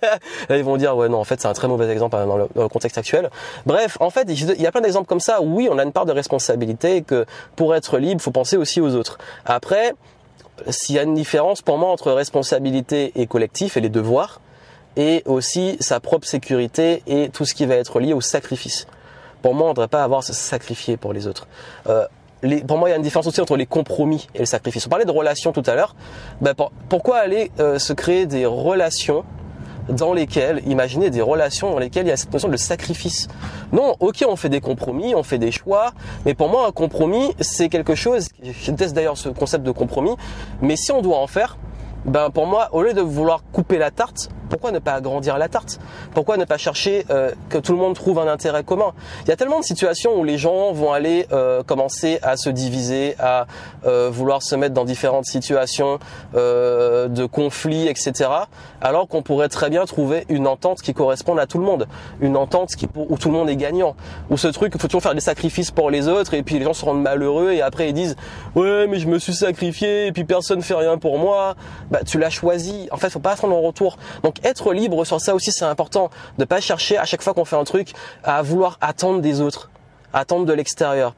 ils 0.50 0.62
vont 0.62 0.76
dire 0.76 0.96
ouais 0.96 1.08
non 1.08 1.18
en 1.18 1.24
fait 1.24 1.40
c'est 1.40 1.48
un 1.48 1.52
très 1.52 1.68
mauvais 1.68 1.90
exemple 1.90 2.16
hein, 2.16 2.26
dans 2.26 2.36
le, 2.36 2.68
contexte 2.68 2.98
actuel. 2.98 3.30
Bref, 3.64 3.96
en 4.00 4.10
fait 4.10 4.28
il 4.28 4.60
y 4.60 4.66
a 4.66 4.72
plein 4.72 4.80
d'exemples 4.80 5.08
comme 5.08 5.20
ça. 5.20 5.40
oui, 5.42 5.68
on 5.70 5.78
a 5.78 5.82
une 5.82 5.92
part 5.92 6.06
de 6.06 6.12
responsabilité 6.12 6.96
et 6.96 7.02
que 7.02 7.26
pour 7.56 7.74
être 7.74 7.98
libre, 7.98 8.20
faut 8.20 8.30
penser 8.30 8.56
aussi 8.56 8.80
aux 8.80 8.94
autres. 8.94 9.18
Après, 9.44 9.94
s'il 10.68 10.94
y 10.94 10.98
a 10.98 11.02
une 11.02 11.14
différence 11.14 11.62
pour 11.62 11.78
moi 11.78 11.90
entre 11.90 12.12
responsabilité 12.12 13.12
et 13.16 13.26
collectif 13.26 13.76
et 13.76 13.80
les 13.80 13.88
devoirs, 13.88 14.40
et 14.96 15.22
aussi 15.26 15.76
sa 15.80 16.00
propre 16.00 16.26
sécurité 16.26 17.02
et 17.06 17.28
tout 17.28 17.44
ce 17.44 17.54
qui 17.54 17.66
va 17.66 17.74
être 17.74 18.00
lié 18.00 18.14
au 18.14 18.20
sacrifice. 18.20 18.86
Pour 19.42 19.54
moi, 19.54 19.66
on 19.66 19.70
ne 19.70 19.74
devrait 19.74 19.88
pas 19.88 20.02
avoir 20.02 20.20
à 20.20 20.22
se 20.22 20.32
sacrifier 20.32 20.96
pour 20.96 21.12
les 21.12 21.26
autres. 21.26 21.46
Euh, 21.86 22.06
pour 22.66 22.78
moi, 22.78 22.88
il 22.88 22.92
y 22.92 22.94
a 22.94 22.96
une 22.96 23.02
différence 23.02 23.26
aussi 23.26 23.40
entre 23.40 23.56
les 23.56 23.66
compromis 23.66 24.28
et 24.34 24.40
le 24.40 24.46
sacrifice. 24.46 24.86
On 24.86 24.90
parlait 24.90 25.04
de 25.04 25.10
relations 25.10 25.52
tout 25.52 25.62
à 25.66 25.74
l'heure. 25.74 25.94
Ben, 26.40 26.54
pourquoi 26.88 27.18
aller 27.18 27.50
euh, 27.60 27.78
se 27.78 27.92
créer 27.92 28.26
des 28.26 28.46
relations 28.46 29.24
dans 29.88 30.12
lesquelles, 30.12 30.62
imaginez 30.66 31.10
des 31.10 31.22
relations 31.22 31.70
dans 31.70 31.78
lesquelles 31.78 32.06
il 32.06 32.10
y 32.10 32.12
a 32.12 32.16
cette 32.16 32.32
notion 32.32 32.48
de 32.48 32.56
sacrifice? 32.56 33.28
Non, 33.72 33.94
ok, 34.00 34.24
on 34.28 34.36
fait 34.36 34.48
des 34.48 34.60
compromis, 34.60 35.14
on 35.14 35.22
fait 35.22 35.38
des 35.38 35.52
choix, 35.52 35.92
mais 36.24 36.34
pour 36.34 36.48
moi, 36.48 36.66
un 36.66 36.72
compromis, 36.72 37.34
c'est 37.40 37.68
quelque 37.68 37.94
chose, 37.94 38.28
je 38.42 38.70
déteste 38.70 38.94
d'ailleurs 38.94 39.16
ce 39.16 39.28
concept 39.28 39.64
de 39.64 39.70
compromis, 39.70 40.16
mais 40.60 40.76
si 40.76 40.90
on 40.92 41.02
doit 41.02 41.18
en 41.18 41.26
faire, 41.26 41.56
ben 42.06 42.30
pour 42.30 42.46
moi, 42.46 42.68
au 42.72 42.82
lieu 42.82 42.92
de 42.92 43.00
vouloir 43.00 43.42
couper 43.52 43.78
la 43.78 43.90
tarte, 43.90 44.30
pourquoi 44.48 44.70
ne 44.70 44.78
pas 44.78 44.92
agrandir 44.92 45.38
la 45.38 45.48
tarte? 45.48 45.80
Pourquoi 46.14 46.36
ne 46.36 46.44
pas 46.44 46.56
chercher 46.56 47.04
euh, 47.10 47.32
que 47.48 47.58
tout 47.58 47.72
le 47.72 47.78
monde 47.78 47.94
trouve 47.94 48.18
un 48.18 48.28
intérêt 48.28 48.62
commun? 48.62 48.92
Il 49.24 49.28
y 49.28 49.32
a 49.32 49.36
tellement 49.36 49.58
de 49.58 49.64
situations 49.64 50.18
où 50.18 50.24
les 50.24 50.38
gens 50.38 50.72
vont 50.72 50.92
aller 50.92 51.26
euh, 51.32 51.62
commencer 51.62 52.18
à 52.22 52.36
se 52.36 52.48
diviser, 52.48 53.16
à 53.18 53.46
euh, 53.86 54.08
vouloir 54.10 54.42
se 54.42 54.54
mettre 54.54 54.74
dans 54.74 54.84
différentes 54.84 55.26
situations 55.26 55.98
de 56.34 57.26
conflits, 57.26 57.88
etc. 57.88 58.30
Alors 58.80 59.08
qu'on 59.08 59.22
pourrait 59.22 59.48
très 59.48 59.70
bien 59.70 59.84
trouver 59.84 60.24
une 60.28 60.46
entente 60.46 60.80
qui 60.80 60.94
corresponde 60.94 61.38
à 61.38 61.46
tout 61.46 61.58
le 61.58 61.64
monde, 61.64 61.86
une 62.20 62.36
entente 62.36 62.76
qui, 62.76 62.86
où 62.94 63.18
tout 63.18 63.28
le 63.28 63.34
monde 63.34 63.50
est 63.50 63.56
gagnant. 63.56 63.96
Ou 64.30 64.36
ce 64.36 64.48
truc, 64.48 64.72
il 64.74 64.80
faut 64.80 64.88
toujours 64.88 65.02
faire 65.02 65.14
des 65.14 65.20
sacrifices 65.20 65.70
pour 65.70 65.90
les 65.90 66.08
autres 66.08 66.34
et 66.34 66.42
puis 66.42 66.58
les 66.58 66.64
gens 66.64 66.74
se 66.74 66.84
rendent 66.84 67.02
malheureux 67.02 67.52
et 67.52 67.62
après 67.62 67.88
ils 67.88 67.94
disent 67.94 68.16
ouais 68.54 68.86
mais 68.86 68.98
je 68.98 69.08
me 69.08 69.18
suis 69.18 69.34
sacrifié 69.34 70.06
et 70.06 70.12
puis 70.12 70.24
personne 70.24 70.62
fait 70.62 70.74
rien 70.74 70.98
pour 70.98 71.18
moi. 71.18 71.56
Tu 72.04 72.18
l'as 72.18 72.30
choisi. 72.30 72.88
En 72.90 72.96
fait, 72.96 73.10
faut 73.10 73.20
pas 73.20 73.32
attendre 73.32 73.54
en 73.56 73.60
retour. 73.60 73.96
Donc 74.22 74.44
être 74.44 74.72
libre 74.72 75.04
sur 75.04 75.20
ça 75.20 75.34
aussi, 75.34 75.52
c'est 75.52 75.64
important. 75.64 76.10
De 76.38 76.44
pas 76.44 76.60
chercher 76.60 76.98
à 76.98 77.04
chaque 77.04 77.22
fois 77.22 77.34
qu'on 77.34 77.44
fait 77.44 77.56
un 77.56 77.64
truc 77.64 77.92
à 78.24 78.42
vouloir 78.42 78.78
attendre 78.80 79.20
des 79.20 79.40
autres, 79.40 79.70
attendre 80.12 80.46
de 80.46 80.52
l'extérieur. 80.52 81.14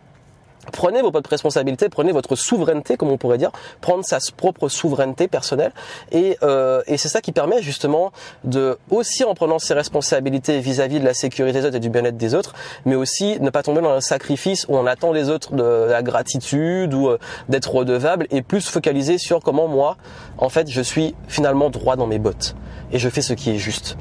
Prenez 0.73 1.03
vos 1.03 1.11
propres 1.11 1.31
responsabilités, 1.31 1.89
prenez 1.89 2.13
votre 2.13 2.37
souveraineté, 2.37 2.97
comme 2.97 3.11
on 3.11 3.17
pourrait 3.17 3.39
dire, 3.39 3.51
prendre 3.81 4.05
sa 4.05 4.19
propre 4.37 4.69
souveraineté 4.69 5.29
personnelle, 5.29 5.73
et, 6.13 6.39
euh, 6.43 6.83
et 6.87 6.97
c'est 6.97 7.09
ça 7.09 7.21
qui 7.21 7.33
permet 7.33 7.63
justement 7.63 8.13
de 8.45 8.79
aussi 8.91 9.25
en 9.25 9.35
prenant 9.35 9.59
ses 9.59 9.75
responsabilités 9.75 10.61
vis-à-vis 10.61 11.01
de 11.01 11.05
la 11.05 11.15
sécurité 11.15 11.61
des 11.61 11.67
autres 11.67 11.77
et 11.77 11.81
du 11.81 11.91
bien-être 11.91 12.17
des 12.17 12.35
autres, 12.35 12.55
mais 12.85 12.95
aussi 12.95 13.41
ne 13.41 13.51
pas 13.51 13.63
tomber 13.63 13.81
dans 13.81 13.91
un 13.91 14.01
sacrifice 14.01 14.67
où 14.69 14.77
on 14.77 14.87
attend 14.87 15.13
des 15.13 15.31
autres 15.31 15.55
de 15.55 15.87
la 15.89 16.03
gratitude 16.03 16.95
ou 16.95 17.09
euh, 17.09 17.19
d'être 17.49 17.73
redevable, 17.75 18.27
et 18.31 18.43
plus 18.43 18.69
focaliser 18.69 19.19
sur 19.19 19.41
comment 19.41 19.69
moi, 19.69 19.97
en 20.39 20.49
fait, 20.49 20.71
je 20.71 20.83
suis 20.83 21.15
finalement 21.29 21.71
droit 21.71 21.97
dans 21.97 22.07
mes 22.07 22.19
bottes. 22.19 22.55
Et 22.93 22.99
je 22.99 23.09
fais 23.09 23.23
ce 23.23 23.33
qui 23.33 23.51
est 23.51 23.59
juste. 23.59 23.97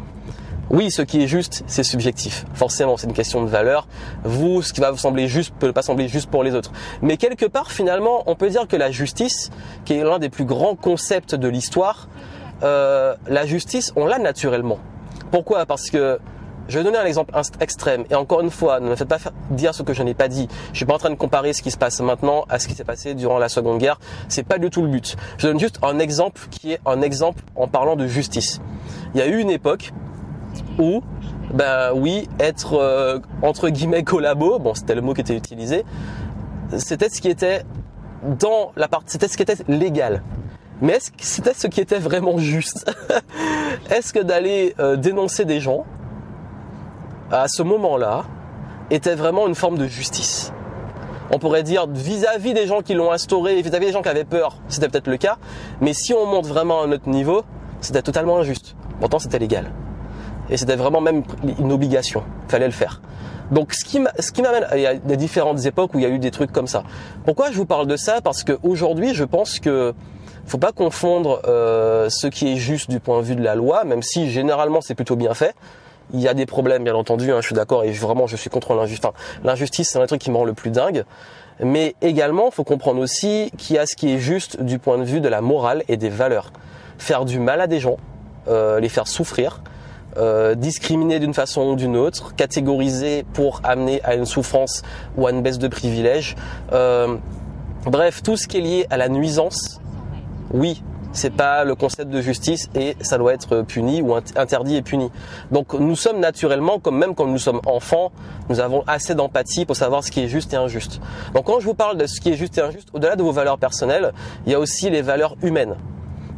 Oui, 0.69 0.91
ce 0.91 1.01
qui 1.01 1.23
est 1.23 1.27
juste, 1.27 1.63
c'est 1.67 1.83
subjectif. 1.83 2.45
Forcément, 2.53 2.97
c'est 2.97 3.07
une 3.07 3.13
question 3.13 3.41
de 3.41 3.47
valeur. 3.47 3.87
Vous, 4.23 4.61
ce 4.61 4.73
qui 4.73 4.81
va 4.81 4.91
vous 4.91 4.97
sembler 4.97 5.29
juste 5.29 5.53
peut 5.57 5.71
pas 5.71 5.81
sembler 5.81 6.09
juste 6.09 6.29
pour 6.29 6.43
les 6.43 6.55
autres. 6.55 6.71
Mais 7.01 7.15
quelque 7.15 7.45
part, 7.45 7.71
finalement, 7.71 8.23
on 8.25 8.35
peut 8.35 8.49
dire 8.49 8.67
que 8.67 8.75
la 8.75 8.91
justice, 8.91 9.49
qui 9.85 9.93
est 9.93 10.03
l'un 10.03 10.19
des 10.19 10.29
plus 10.29 10.43
grands 10.43 10.75
concepts 10.75 11.35
de 11.35 11.47
l'histoire, 11.47 12.09
euh, 12.63 13.15
la 13.27 13.45
justice, 13.45 13.93
on 13.95 14.05
l'a 14.05 14.19
naturellement. 14.19 14.79
Pourquoi? 15.31 15.65
Parce 15.65 15.89
que 15.89 16.19
je 16.67 16.77
vais 16.77 16.83
donner 16.83 16.97
un 16.97 17.05
exemple 17.05 17.33
extrême. 17.61 18.03
Et 18.09 18.15
encore 18.15 18.41
une 18.41 18.51
fois, 18.51 18.81
ne 18.81 18.89
me 18.89 18.95
faites 18.97 19.07
pas 19.07 19.19
dire 19.51 19.73
ce 19.73 19.83
que 19.83 19.93
je 19.93 20.03
n'ai 20.03 20.13
pas 20.13 20.27
dit. 20.27 20.49
Je 20.73 20.77
suis 20.77 20.85
pas 20.85 20.95
en 20.95 20.97
train 20.97 21.09
de 21.09 21.15
comparer 21.15 21.53
ce 21.53 21.61
qui 21.61 21.71
se 21.71 21.77
passe 21.77 22.01
maintenant 22.01 22.45
à 22.49 22.59
ce 22.59 22.67
qui 22.67 22.75
s'est 22.75 22.83
passé 22.83 23.13
durant 23.13 23.37
la 23.37 23.47
Seconde 23.47 23.77
Guerre. 23.77 23.99
C'est 24.27 24.43
pas 24.43 24.57
du 24.57 24.69
tout 24.69 24.81
le 24.81 24.89
but. 24.89 25.15
Je 25.37 25.47
donne 25.47 25.59
juste 25.61 25.79
un 25.81 25.99
exemple 25.99 26.41
qui 26.51 26.73
est 26.73 26.81
un 26.85 27.01
exemple 27.01 27.41
en 27.55 27.69
parlant 27.69 27.95
de 27.95 28.05
justice. 28.05 28.59
Il 29.13 29.19
y 29.19 29.23
a 29.23 29.27
eu 29.27 29.39
une 29.39 29.49
époque 29.49 29.93
où, 30.79 31.01
ben 31.53 31.91
oui, 31.95 32.27
être 32.39 32.73
euh, 32.73 33.19
entre 33.41 33.69
guillemets 33.69 34.03
collabo, 34.03 34.59
bon 34.59 34.73
c'était 34.73 34.95
le 34.95 35.01
mot 35.01 35.13
qui 35.13 35.21
était 35.21 35.35
utilisé, 35.35 35.85
c'était 36.77 37.09
ce 37.09 37.21
qui 37.21 37.29
était 37.29 37.63
dans 38.23 38.71
la 38.75 38.87
partie, 38.87 39.13
c'était 39.13 39.27
ce 39.27 39.37
qui 39.37 39.43
était 39.43 39.63
légal. 39.67 40.21
Mais 40.81 40.93
est-ce 40.93 41.11
que 41.11 41.17
c'était 41.19 41.53
ce 41.53 41.67
qui 41.67 41.81
était 41.81 41.99
vraiment 41.99 42.37
juste? 42.37 42.91
Est-ce 43.89 44.13
que 44.13 44.19
d'aller 44.19 44.75
euh, 44.79 44.95
dénoncer 44.95 45.43
des 45.43 45.59
gens 45.59 45.85
à 47.31 47.47
ce 47.47 47.63
moment-là 47.63 48.25
était 48.91 49.15
vraiment 49.15 49.47
une 49.47 49.55
forme 49.55 49.77
de 49.77 49.87
justice? 49.87 50.53
On 51.31 51.39
pourrait 51.39 51.63
dire 51.63 51.87
vis-à-vis 51.87 52.53
des 52.53 52.67
gens 52.67 52.81
qui 52.81 52.93
l'ont 52.93 53.11
instauré, 53.11 53.59
vis-à-vis 53.61 53.87
des 53.87 53.91
gens 53.91 54.01
qui 54.01 54.09
avaient 54.09 54.23
peur, 54.23 54.57
c'était 54.69 54.87
peut-être 54.87 55.07
le 55.07 55.17
cas, 55.17 55.37
mais 55.81 55.93
si 55.93 56.13
on 56.13 56.25
monte 56.25 56.45
vraiment 56.45 56.81
à 56.81 56.85
un 56.85 56.91
autre 56.91 57.09
niveau, 57.09 57.41
c'était 57.81 58.01
totalement 58.01 58.37
injuste. 58.37 58.75
Pourtant, 58.99 59.19
c'était 59.19 59.39
légal. 59.39 59.71
Et 60.49 60.57
c'était 60.57 60.75
vraiment 60.75 61.01
même 61.01 61.23
une 61.59 61.71
obligation. 61.71 62.23
Fallait 62.47 62.65
le 62.65 62.71
faire. 62.71 63.01
Donc 63.51 63.73
ce 63.73 63.85
qui 63.85 63.99
ce 64.19 64.31
qui 64.31 64.41
m'amène, 64.41 64.63
a 64.63 64.95
des 64.95 65.17
différentes 65.17 65.65
époques 65.65 65.93
où 65.93 65.99
il 65.99 66.03
y 66.03 66.05
a 66.05 66.09
eu 66.09 66.19
des 66.19 66.31
trucs 66.31 66.51
comme 66.51 66.67
ça. 66.67 66.83
Pourquoi 67.25 67.51
je 67.51 67.57
vous 67.57 67.65
parle 67.65 67.87
de 67.87 67.95
ça? 67.95 68.21
Parce 68.21 68.43
qu'aujourd'hui, 68.43 69.13
je 69.13 69.23
pense 69.23 69.59
que 69.59 69.93
faut 70.45 70.57
pas 70.57 70.71
confondre 70.71 71.41
euh, 71.47 72.09
ce 72.09 72.27
qui 72.27 72.51
est 72.51 72.55
juste 72.55 72.89
du 72.89 72.99
point 72.99 73.19
de 73.19 73.25
vue 73.25 73.35
de 73.35 73.43
la 73.43 73.55
loi, 73.55 73.83
même 73.83 74.01
si 74.01 74.29
généralement 74.29 74.81
c'est 74.81 74.95
plutôt 74.95 75.15
bien 75.15 75.33
fait. 75.33 75.53
Il 76.13 76.21
y 76.21 76.29
a 76.29 76.33
des 76.33 76.45
problèmes, 76.45 76.85
bien 76.85 76.95
entendu, 76.95 77.33
hein, 77.33 77.39
je 77.41 77.47
suis 77.47 77.55
d'accord, 77.55 77.83
et 77.83 77.91
vraiment 77.91 78.27
je 78.27 78.37
suis 78.37 78.49
contre 78.49 78.73
l'injustice. 78.73 79.03
Enfin, 79.03 79.13
l'injustice, 79.43 79.89
c'est 79.89 79.99
un 79.99 80.05
truc 80.05 80.21
qui 80.21 80.31
me 80.31 80.37
rend 80.37 80.45
le 80.45 80.53
plus 80.53 80.71
dingue. 80.71 81.03
Mais 81.59 81.95
également, 82.01 82.49
faut 82.49 82.63
comprendre 82.63 83.01
aussi 83.01 83.51
qu'il 83.57 83.75
y 83.75 83.79
a 83.79 83.85
ce 83.85 83.95
qui 83.95 84.13
est 84.13 84.19
juste 84.19 84.61
du 84.61 84.79
point 84.79 84.97
de 84.97 85.03
vue 85.03 85.19
de 85.19 85.27
la 85.27 85.41
morale 85.41 85.83
et 85.89 85.97
des 85.97 86.09
valeurs. 86.09 86.53
Faire 86.97 87.25
du 87.25 87.39
mal 87.39 87.59
à 87.59 87.67
des 87.67 87.81
gens, 87.81 87.97
euh, 88.47 88.79
les 88.79 88.89
faire 88.89 89.07
souffrir, 89.07 89.61
euh, 90.17 90.55
d'une 90.55 91.33
façon 91.33 91.61
ou 91.69 91.75
d'une 91.75 91.95
autre, 91.95 92.35
catégoriser 92.35 93.25
pour 93.33 93.61
amener 93.63 94.01
à 94.03 94.15
une 94.15 94.25
souffrance 94.25 94.81
ou 95.17 95.27
à 95.27 95.31
une 95.31 95.41
baisse 95.41 95.59
de 95.59 95.67
privilèges. 95.67 96.35
Euh, 96.73 97.17
bref, 97.85 98.23
tout 98.23 98.37
ce 98.37 98.47
qui 98.47 98.57
est 98.57 98.61
lié 98.61 98.87
à 98.89 98.97
la 98.97 99.09
nuisance, 99.09 99.79
oui, 100.51 100.83
c'est 101.13 101.31
pas 101.31 101.63
le 101.63 101.75
concept 101.75 102.11
de 102.11 102.21
justice 102.21 102.69
et 102.75 102.95
ça 103.01 103.17
doit 103.17 103.33
être 103.33 103.61
puni 103.61 104.01
ou 104.01 104.13
interdit 104.13 104.75
et 104.75 104.81
puni. 104.81 105.09
Donc 105.51 105.73
nous 105.73 105.95
sommes 105.95 106.19
naturellement, 106.19 106.79
comme 106.79 106.97
même 106.97 107.15
quand 107.15 107.25
nous 107.25 107.39
sommes 107.39 107.61
enfants, 107.65 108.11
nous 108.49 108.59
avons 108.59 108.83
assez 108.87 109.15
d'empathie 109.15 109.65
pour 109.65 109.75
savoir 109.75 110.03
ce 110.03 110.11
qui 110.11 110.21
est 110.21 110.27
juste 110.27 110.53
et 110.53 110.57
injuste. 110.57 111.01
Donc 111.33 111.45
quand 111.45 111.59
je 111.59 111.65
vous 111.65 111.73
parle 111.73 111.97
de 111.97 112.05
ce 112.05 112.21
qui 112.21 112.29
est 112.29 112.35
juste 112.35 112.57
et 112.57 112.61
injuste, 112.61 112.89
au-delà 112.93 113.15
de 113.15 113.23
vos 113.23 113.31
valeurs 113.31 113.57
personnelles, 113.57 114.13
il 114.45 114.51
y 114.51 114.55
a 114.55 114.59
aussi 114.59 114.89
les 114.89 115.01
valeurs 115.01 115.35
humaines. 115.41 115.75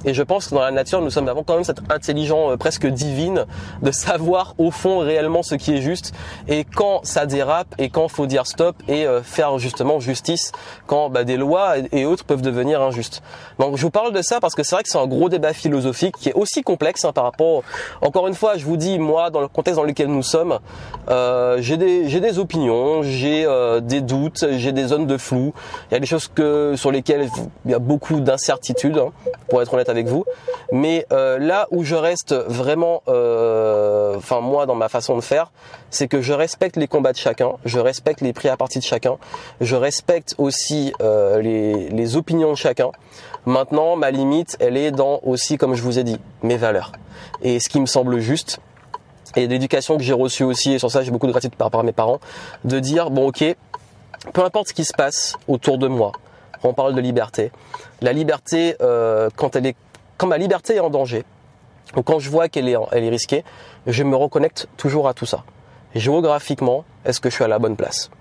Et 0.05 0.13
je 0.13 0.23
pense 0.23 0.47
que 0.47 0.55
dans 0.55 0.61
la 0.61 0.71
nature, 0.71 1.01
nous 1.01 1.09
sommes 1.09 1.27
avons 1.27 1.43
quand 1.43 1.55
même 1.55 1.63
cette 1.63 1.81
intelligence 1.91 2.53
euh, 2.53 2.57
presque 2.57 2.87
divine 2.87 3.45
de 3.81 3.91
savoir 3.91 4.55
au 4.57 4.71
fond 4.71 4.99
réellement 4.99 5.43
ce 5.43 5.55
qui 5.55 5.75
est 5.75 5.81
juste 5.81 6.13
et 6.47 6.63
quand 6.63 7.01
ça 7.03 7.25
dérape 7.25 7.67
et 7.77 7.89
quand 7.89 8.07
faut 8.07 8.25
dire 8.25 8.47
stop 8.47 8.75
et 8.87 9.05
euh, 9.05 9.21
faire 9.21 9.59
justement 9.59 9.99
justice 9.99 10.51
quand 10.87 11.09
bah, 11.09 11.23
des 11.23 11.37
lois 11.37 11.75
et 11.91 12.05
autres 12.05 12.23
peuvent 12.23 12.41
devenir 12.41 12.81
injustes. 12.81 13.21
Donc 13.59 13.75
je 13.75 13.81
vous 13.81 13.89
parle 13.89 14.13
de 14.13 14.21
ça 14.21 14.39
parce 14.39 14.55
que 14.55 14.63
c'est 14.63 14.75
vrai 14.75 14.83
que 14.83 14.89
c'est 14.89 14.97
un 14.97 15.07
gros 15.07 15.29
débat 15.29 15.53
philosophique 15.53 16.15
qui 16.17 16.29
est 16.29 16.33
aussi 16.33 16.61
complexe 16.61 17.03
hein, 17.03 17.11
par 17.11 17.25
rapport. 17.25 17.63
Encore 18.01 18.27
une 18.27 18.35
fois, 18.35 18.57
je 18.57 18.65
vous 18.65 18.77
dis 18.77 18.99
moi 18.99 19.29
dans 19.29 19.41
le 19.41 19.47
contexte 19.47 19.77
dans 19.77 19.85
lequel 19.85 20.07
nous 20.07 20.23
sommes, 20.23 20.59
euh, 21.09 21.57
j'ai 21.59 21.77
des 21.77 22.07
j'ai 22.07 22.21
des 22.21 22.39
opinions, 22.39 23.03
j'ai 23.03 23.45
des 23.81 24.01
doutes, 24.01 24.45
j'ai 24.51 24.71
des 24.71 24.87
zones 24.87 25.07
de 25.07 25.17
flou. 25.17 25.53
Il 25.89 25.93
y 25.93 25.97
a 25.97 25.99
des 25.99 26.05
choses 26.05 26.27
que 26.27 26.73
sur 26.75 26.91
lesquelles 26.91 27.29
il 27.65 27.71
y 27.71 27.73
a 27.73 27.79
beaucoup 27.79 28.19
d'incertitudes 28.19 28.97
hein, 28.97 29.11
pour 29.49 29.61
être 29.61 29.73
honnête 29.73 29.88
avec 29.89 30.07
vous. 30.07 30.25
Mais 30.71 31.05
euh, 31.11 31.37
là 31.39 31.67
où 31.71 31.83
je 31.83 31.95
reste 31.95 32.33
vraiment, 32.33 33.01
euh, 33.07 34.15
enfin 34.15 34.39
moi 34.39 34.65
dans 34.65 34.75
ma 34.75 34.89
façon 34.89 35.15
de 35.15 35.21
faire, 35.21 35.51
c'est 35.89 36.07
que 36.07 36.21
je 36.21 36.33
respecte 36.33 36.75
les 36.75 36.87
combats 36.87 37.11
de 37.11 37.17
chacun, 37.17 37.53
je 37.65 37.79
respecte 37.79 38.21
les 38.21 38.33
prix 38.33 38.49
à 38.49 38.57
partie 38.57 38.79
de 38.79 38.83
chacun, 38.83 39.17
je 39.61 39.75
respecte 39.75 40.35
aussi 40.37 40.93
euh, 41.01 41.41
les, 41.41 41.89
les 41.89 42.15
opinions 42.15 42.51
de 42.51 42.57
chacun. 42.57 42.91
Maintenant, 43.45 43.95
ma 43.95 44.11
limite, 44.11 44.57
elle 44.59 44.77
est 44.77 44.91
dans 44.91 45.21
aussi, 45.23 45.57
comme 45.57 45.73
je 45.73 45.81
vous 45.81 45.97
ai 45.97 46.03
dit, 46.03 46.19
mes 46.43 46.57
valeurs. 46.57 46.91
Et 47.41 47.59
ce 47.59 47.69
qui 47.69 47.79
me 47.79 47.85
semble 47.85 48.19
juste, 48.19 48.59
et 49.35 49.47
l'éducation 49.47 49.97
que 49.97 50.03
j'ai 50.03 50.13
reçue 50.13 50.43
aussi, 50.43 50.73
et 50.73 50.79
sur 50.79 50.91
ça 50.91 51.03
j'ai 51.03 51.11
beaucoup 51.11 51.27
de 51.27 51.31
gratitude 51.31 51.55
par 51.55 51.67
rapport 51.67 51.83
mes 51.83 51.91
parents, 51.91 52.19
de 52.63 52.79
dire, 52.79 53.09
bon 53.09 53.27
ok, 53.27 53.43
peu 54.33 54.43
importe 54.43 54.69
ce 54.69 54.73
qui 54.73 54.85
se 54.85 54.93
passe 54.93 55.35
autour 55.47 55.77
de 55.77 55.87
moi, 55.87 56.11
on 56.63 56.73
parle 56.73 56.95
de 56.95 57.01
liberté. 57.01 57.51
La 58.01 58.13
liberté, 58.13 58.75
euh, 58.81 59.29
quand 59.35 60.27
ma 60.27 60.37
liberté 60.37 60.75
est 60.75 60.79
en 60.79 60.89
danger, 60.89 61.23
ou 61.95 62.03
quand 62.03 62.19
je 62.19 62.29
vois 62.29 62.49
qu'elle 62.49 62.69
est, 62.69 63.09
risquée, 63.09 63.43
je 63.87 64.03
me 64.03 64.15
reconnecte 64.15 64.67
toujours 64.77 65.07
à 65.07 65.13
tout 65.13 65.25
ça. 65.25 65.43
Géographiquement, 65.95 66.85
est-ce 67.05 67.19
que 67.19 67.29
je 67.29 67.35
suis 67.35 67.43
à 67.43 67.47
la 67.47 67.59
bonne 67.59 67.75
place? 67.75 68.11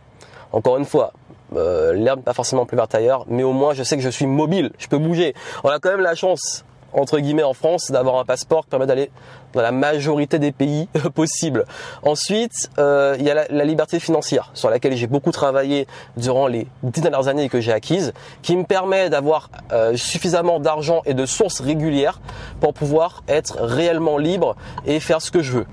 Encore 0.53 0.79
une 0.79 0.87
fois, 0.87 1.12
euh, 1.55 1.92
l'herbe 1.92 2.20
n'est 2.20 2.24
pas 2.24 2.33
forcément 2.33 2.64
plus 2.64 2.77
verte 2.77 2.94
ailleurs, 2.94 3.24
mais 3.29 3.42
au 3.42 3.53
moins 3.53 3.74
je 3.74 3.83
sais 3.83 3.96
que 3.96 4.03
je 4.03 4.09
suis 4.09 4.27
mobile, 4.27 4.72
je 4.79 4.87
peux 4.87 4.98
bouger. 4.98 5.35
On 5.64 5.68
a 5.68 5.79
quand 5.79 5.90
même 5.90 6.01
la 6.01 6.14
chance 6.14 6.64
entre 6.92 7.18
guillemets 7.18 7.42
en 7.42 7.55
France 7.55 7.90
d'avoir 7.90 8.16
un 8.16 8.24
passeport 8.24 8.64
qui 8.64 8.70
permet 8.70 8.87
d'aller 8.87 9.11
dans 9.53 9.62
la 9.62 9.72
majorité 9.72 10.38
des 10.38 10.53
pays 10.53 10.88
possibles. 11.14 11.64
Ensuite, 12.03 12.70
euh, 12.79 13.16
il 13.18 13.24
y 13.24 13.31
a 13.31 13.46
la, 13.48 13.64
liberté 13.64 14.01
financière 14.01 14.51
sur 14.55 14.70
laquelle 14.70 14.96
j'ai 14.96 15.07
beaucoup 15.07 15.33
travaillé 15.33 15.87
durant 16.16 16.46
les 16.46 16.66
dix 16.83 17.01
dernières 17.01 17.29
années 17.29 17.48
que 17.48 17.61
j'ai 17.61 17.72
acquises, 17.72 18.12
qui 18.42 18.57
me 18.57 18.64
permet 18.64 19.11
d'avoir 19.11 19.51
euh, 19.72 19.96
suffisamment 19.96 20.61
d'argent 20.61 21.03
et 21.05 21.14
de 21.14 21.27
sources 21.27 21.61
régulières 21.61 22.20
pour 22.61 22.74
pouvoir 22.74 23.22
être 23.29 23.59
réellement 23.61 24.18
libre 24.18 24.57
et 24.87 25.01
faire 25.01 25.20
ce 25.20 25.31
que 25.31 25.42
je 25.42 25.53
veux. 25.53 25.66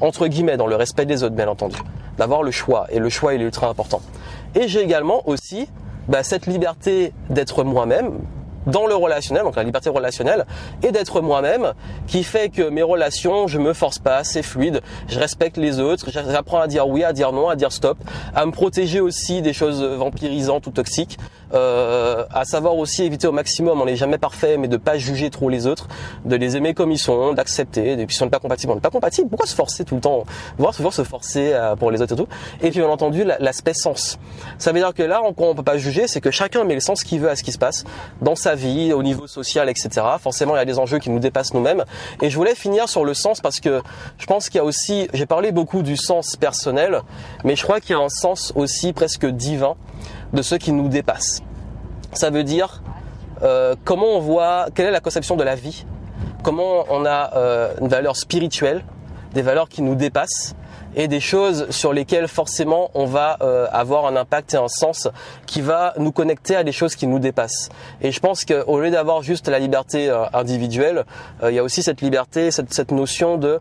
Entre 0.00 0.28
guillemets, 0.28 0.56
dans 0.56 0.66
le 0.66 0.76
respect 0.76 1.06
des 1.06 1.24
autres, 1.24 1.34
bien 1.34 1.48
entendu. 1.48 1.76
D'avoir 2.18 2.42
le 2.42 2.50
choix. 2.50 2.86
Et 2.90 2.98
le 2.98 3.08
choix, 3.08 3.34
il 3.34 3.42
est 3.42 3.44
ultra 3.44 3.68
important. 3.68 4.00
Et 4.54 4.68
j'ai 4.68 4.80
également 4.80 5.28
aussi 5.28 5.68
bah, 6.08 6.22
cette 6.22 6.46
liberté 6.46 7.12
d'être 7.28 7.62
moi-même, 7.64 8.18
dans 8.66 8.86
le 8.86 8.94
relationnel, 8.94 9.44
donc 9.44 9.56
la 9.56 9.62
liberté 9.62 9.90
relationnelle, 9.90 10.46
et 10.82 10.92
d'être 10.92 11.20
moi-même, 11.20 11.72
qui 12.06 12.24
fait 12.24 12.48
que 12.48 12.68
mes 12.68 12.82
relations, 12.82 13.46
je 13.46 13.58
me 13.58 13.72
force 13.72 13.98
pas, 13.98 14.24
c'est 14.24 14.42
fluide, 14.42 14.80
je 15.08 15.18
respecte 15.18 15.56
les 15.56 15.80
autres, 15.80 16.10
j'apprends 16.10 16.60
à 16.60 16.66
dire 16.66 16.88
oui, 16.88 17.04
à 17.04 17.12
dire 17.12 17.32
non, 17.32 17.48
à 17.48 17.56
dire 17.56 17.72
stop, 17.72 17.98
à 18.34 18.46
me 18.46 18.52
protéger 18.52 19.00
aussi 19.00 19.42
des 19.42 19.52
choses 19.52 19.82
vampirisantes 19.82 20.66
ou 20.66 20.70
toxiques, 20.70 21.18
euh, 21.54 22.24
à 22.32 22.44
savoir 22.44 22.76
aussi 22.76 23.04
éviter 23.04 23.26
au 23.26 23.32
maximum, 23.32 23.80
on 23.80 23.84
n'est 23.84 23.96
jamais 23.96 24.18
parfait, 24.18 24.56
mais 24.56 24.68
de 24.68 24.76
pas 24.76 24.98
juger 24.98 25.30
trop 25.30 25.48
les 25.48 25.66
autres, 25.66 25.88
de 26.24 26.36
les 26.36 26.56
aimer 26.56 26.74
comme 26.74 26.92
ils 26.92 26.98
sont, 26.98 27.32
d'accepter, 27.32 27.92
et 27.92 28.06
puis 28.06 28.14
si 28.14 28.22
on 28.22 28.26
n'est 28.26 28.30
pas 28.30 28.38
compatible, 28.38 28.72
on 28.72 28.76
n'est 28.76 28.80
pas 28.80 28.90
compatible, 28.90 29.28
pourquoi 29.28 29.46
se 29.46 29.54
forcer 29.54 29.84
tout 29.84 29.96
le 29.96 30.00
temps, 30.00 30.24
voir 30.58 30.74
toujours 30.74 30.92
se 30.92 31.02
forcer 31.04 31.52
euh, 31.52 31.76
pour 31.76 31.90
les 31.90 32.00
autres 32.02 32.14
et 32.14 32.16
tout, 32.16 32.28
et 32.62 32.70
puis 32.70 32.80
bien 32.80 32.88
entendu 32.88 33.24
l'aspect 33.24 33.74
sens. 33.74 34.18
Ça 34.58 34.72
veut 34.72 34.78
dire 34.78 34.94
que 34.94 35.02
là, 35.02 35.20
on, 35.24 35.34
on 35.36 35.54
peut 35.54 35.62
pas 35.62 35.78
juger, 35.78 36.06
c'est 36.06 36.20
que 36.20 36.30
chacun 36.30 36.64
met 36.64 36.74
le 36.74 36.80
sens 36.80 37.04
qu'il 37.04 37.20
veut 37.20 37.30
à 37.30 37.36
ce 37.36 37.42
qui 37.42 37.52
se 37.52 37.58
passe 37.58 37.84
dans 38.20 38.36
sa 38.36 38.54
vie, 38.54 38.92
au 38.92 39.02
niveau 39.02 39.26
social, 39.26 39.68
etc. 39.68 40.06
Forcément, 40.20 40.54
il 40.54 40.58
y 40.58 40.62
a 40.62 40.64
des 40.64 40.78
enjeux 40.78 40.98
qui 40.98 41.10
nous 41.10 41.18
dépassent 41.18 41.54
nous-mêmes. 41.54 41.84
Et 42.22 42.30
je 42.30 42.36
voulais 42.36 42.54
finir 42.54 42.88
sur 42.88 43.04
le 43.04 43.14
sens 43.14 43.40
parce 43.40 43.60
que 43.60 43.82
je 44.18 44.26
pense 44.26 44.48
qu'il 44.48 44.58
y 44.58 44.60
a 44.60 44.64
aussi, 44.64 45.08
j'ai 45.12 45.26
parlé 45.26 45.52
beaucoup 45.52 45.82
du 45.82 45.96
sens 45.96 46.36
personnel, 46.36 47.00
mais 47.44 47.56
je 47.56 47.62
crois 47.62 47.80
qu'il 47.80 47.96
y 47.96 47.98
a 47.98 48.02
un 48.02 48.08
sens 48.08 48.52
aussi 48.56 48.92
presque 48.92 49.26
divin 49.26 49.76
de 50.32 50.42
ce 50.42 50.54
qui 50.54 50.72
nous 50.72 50.88
dépasse. 50.88 51.42
Ça 52.12 52.30
veut 52.30 52.44
dire 52.44 52.82
euh, 53.42 53.74
comment 53.84 54.16
on 54.16 54.20
voit, 54.20 54.66
quelle 54.74 54.86
est 54.86 54.90
la 54.90 55.00
conception 55.00 55.36
de 55.36 55.42
la 55.42 55.54
vie, 55.54 55.86
comment 56.42 56.84
on 56.90 57.04
a 57.06 57.36
euh, 57.36 57.74
une 57.80 57.88
valeur 57.88 58.16
spirituelle, 58.16 58.84
des 59.32 59.42
valeurs 59.42 59.68
qui 59.68 59.82
nous 59.82 59.94
dépassent? 59.94 60.54
Et 60.96 61.08
des 61.08 61.20
choses 61.20 61.68
sur 61.70 61.92
lesquelles 61.92 62.28
forcément 62.28 62.90
on 62.94 63.06
va 63.06 63.38
euh, 63.42 63.66
avoir 63.72 64.06
un 64.06 64.16
impact 64.16 64.54
et 64.54 64.56
un 64.56 64.68
sens 64.68 65.08
qui 65.46 65.60
va 65.60 65.94
nous 65.98 66.12
connecter 66.12 66.56
à 66.56 66.64
des 66.64 66.72
choses 66.72 66.96
qui 66.96 67.06
nous 67.06 67.18
dépassent. 67.18 67.68
Et 68.00 68.12
je 68.12 68.20
pense 68.20 68.44
qu'au 68.44 68.80
lieu 68.80 68.90
d'avoir 68.90 69.22
juste 69.22 69.48
la 69.48 69.58
liberté 69.58 70.08
euh, 70.08 70.24
individuelle, 70.32 71.04
euh, 71.42 71.50
il 71.50 71.54
y 71.54 71.58
a 71.58 71.62
aussi 71.62 71.82
cette 71.82 72.00
liberté, 72.00 72.50
cette, 72.50 72.72
cette 72.72 72.92
notion 72.92 73.36
de 73.36 73.60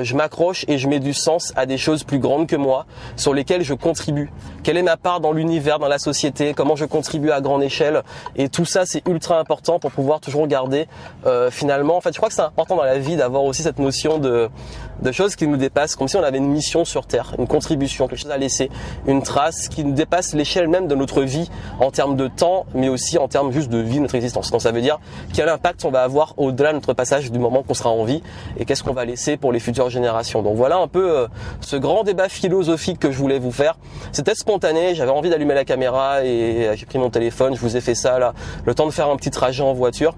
je 0.00 0.16
m'accroche 0.16 0.64
et 0.68 0.78
je 0.78 0.88
mets 0.88 1.00
du 1.00 1.12
sens 1.12 1.52
à 1.54 1.66
des 1.66 1.76
choses 1.76 2.02
plus 2.02 2.18
grandes 2.18 2.46
que 2.46 2.56
moi, 2.56 2.86
sur 3.16 3.34
lesquelles 3.34 3.60
je 3.60 3.74
contribue. 3.74 4.32
Quelle 4.62 4.78
est 4.78 4.82
ma 4.82 4.96
part 4.96 5.20
dans 5.20 5.32
l'univers, 5.32 5.78
dans 5.78 5.86
la 5.86 5.98
société, 5.98 6.54
comment 6.54 6.76
je 6.76 6.86
contribue 6.86 7.30
à 7.30 7.42
grande 7.42 7.62
échelle? 7.62 8.02
Et 8.36 8.48
tout 8.48 8.64
ça, 8.64 8.86
c'est 8.86 9.06
ultra 9.06 9.38
important 9.38 9.78
pour 9.78 9.90
pouvoir 9.90 10.20
toujours 10.20 10.46
garder 10.46 10.88
finalement. 11.50 11.98
En 11.98 12.00
fait, 12.00 12.14
je 12.14 12.16
crois 12.16 12.30
que 12.30 12.34
c'est 12.34 12.40
important 12.40 12.76
dans 12.76 12.84
la 12.84 12.96
vie 12.96 13.16
d'avoir 13.16 13.44
aussi 13.44 13.62
cette 13.62 13.78
notion 13.78 14.16
de, 14.16 14.48
de 15.02 15.12
choses 15.12 15.36
qui 15.36 15.46
nous 15.46 15.56
dépassent, 15.56 15.96
comme 15.96 16.08
si 16.08 16.16
on 16.16 16.22
avait 16.22 16.38
une 16.38 16.48
mission 16.48 16.84
sur 16.84 17.06
Terre, 17.06 17.34
une 17.38 17.46
contribution, 17.46 18.08
quelque 18.08 18.18
chose 18.18 18.30
à 18.30 18.38
laisser, 18.38 18.70
une 19.06 19.22
trace 19.22 19.68
qui 19.68 19.84
nous 19.84 19.92
dépasse 19.92 20.34
l'échelle 20.34 20.68
même 20.68 20.88
de 20.88 20.94
notre 20.94 21.22
vie 21.22 21.50
en 21.80 21.90
termes 21.90 22.16
de 22.16 22.28
temps, 22.28 22.66
mais 22.74 22.88
aussi 22.88 23.18
en 23.18 23.28
termes 23.28 23.52
juste 23.52 23.68
de 23.70 23.78
vie, 23.78 24.00
notre 24.00 24.14
existence. 24.14 24.50
Donc 24.50 24.62
ça 24.62 24.72
veut 24.72 24.80
dire 24.80 24.98
quel 25.32 25.48
impact 25.48 25.84
on 25.84 25.90
va 25.90 26.02
avoir 26.02 26.34
au-delà 26.36 26.70
de 26.70 26.74
notre 26.74 26.92
passage 26.92 27.30
du 27.30 27.38
moment 27.38 27.62
qu'on 27.62 27.74
sera 27.74 27.90
en 27.90 28.04
vie 28.04 28.22
et 28.58 28.64
qu'est-ce 28.64 28.82
qu'on 28.82 28.92
va 28.92 29.04
laisser 29.04 29.36
pour 29.36 29.52
les 29.52 29.60
futures 29.60 29.90
générations. 29.90 30.42
Donc 30.42 30.56
voilà 30.56 30.76
un 30.78 30.88
peu 30.88 31.10
euh, 31.10 31.26
ce 31.60 31.76
grand 31.76 32.04
débat 32.04 32.28
philosophique 32.28 32.98
que 32.98 33.10
je 33.10 33.18
voulais 33.18 33.38
vous 33.38 33.52
faire. 33.52 33.76
C'était 34.12 34.34
spontané, 34.34 34.94
j'avais 34.94 35.10
envie 35.10 35.30
d'allumer 35.30 35.54
la 35.54 35.64
caméra 35.64 36.24
et 36.24 36.70
j'ai 36.74 36.86
pris 36.86 36.98
mon 36.98 37.10
téléphone, 37.10 37.54
je 37.54 37.60
vous 37.60 37.76
ai 37.76 37.80
fait 37.80 37.94
ça 37.94 38.18
là, 38.18 38.34
le 38.64 38.74
temps 38.74 38.86
de 38.86 38.92
faire 38.92 39.08
un 39.08 39.16
petit 39.16 39.30
trajet 39.30 39.62
en 39.62 39.72
voiture 39.72 40.14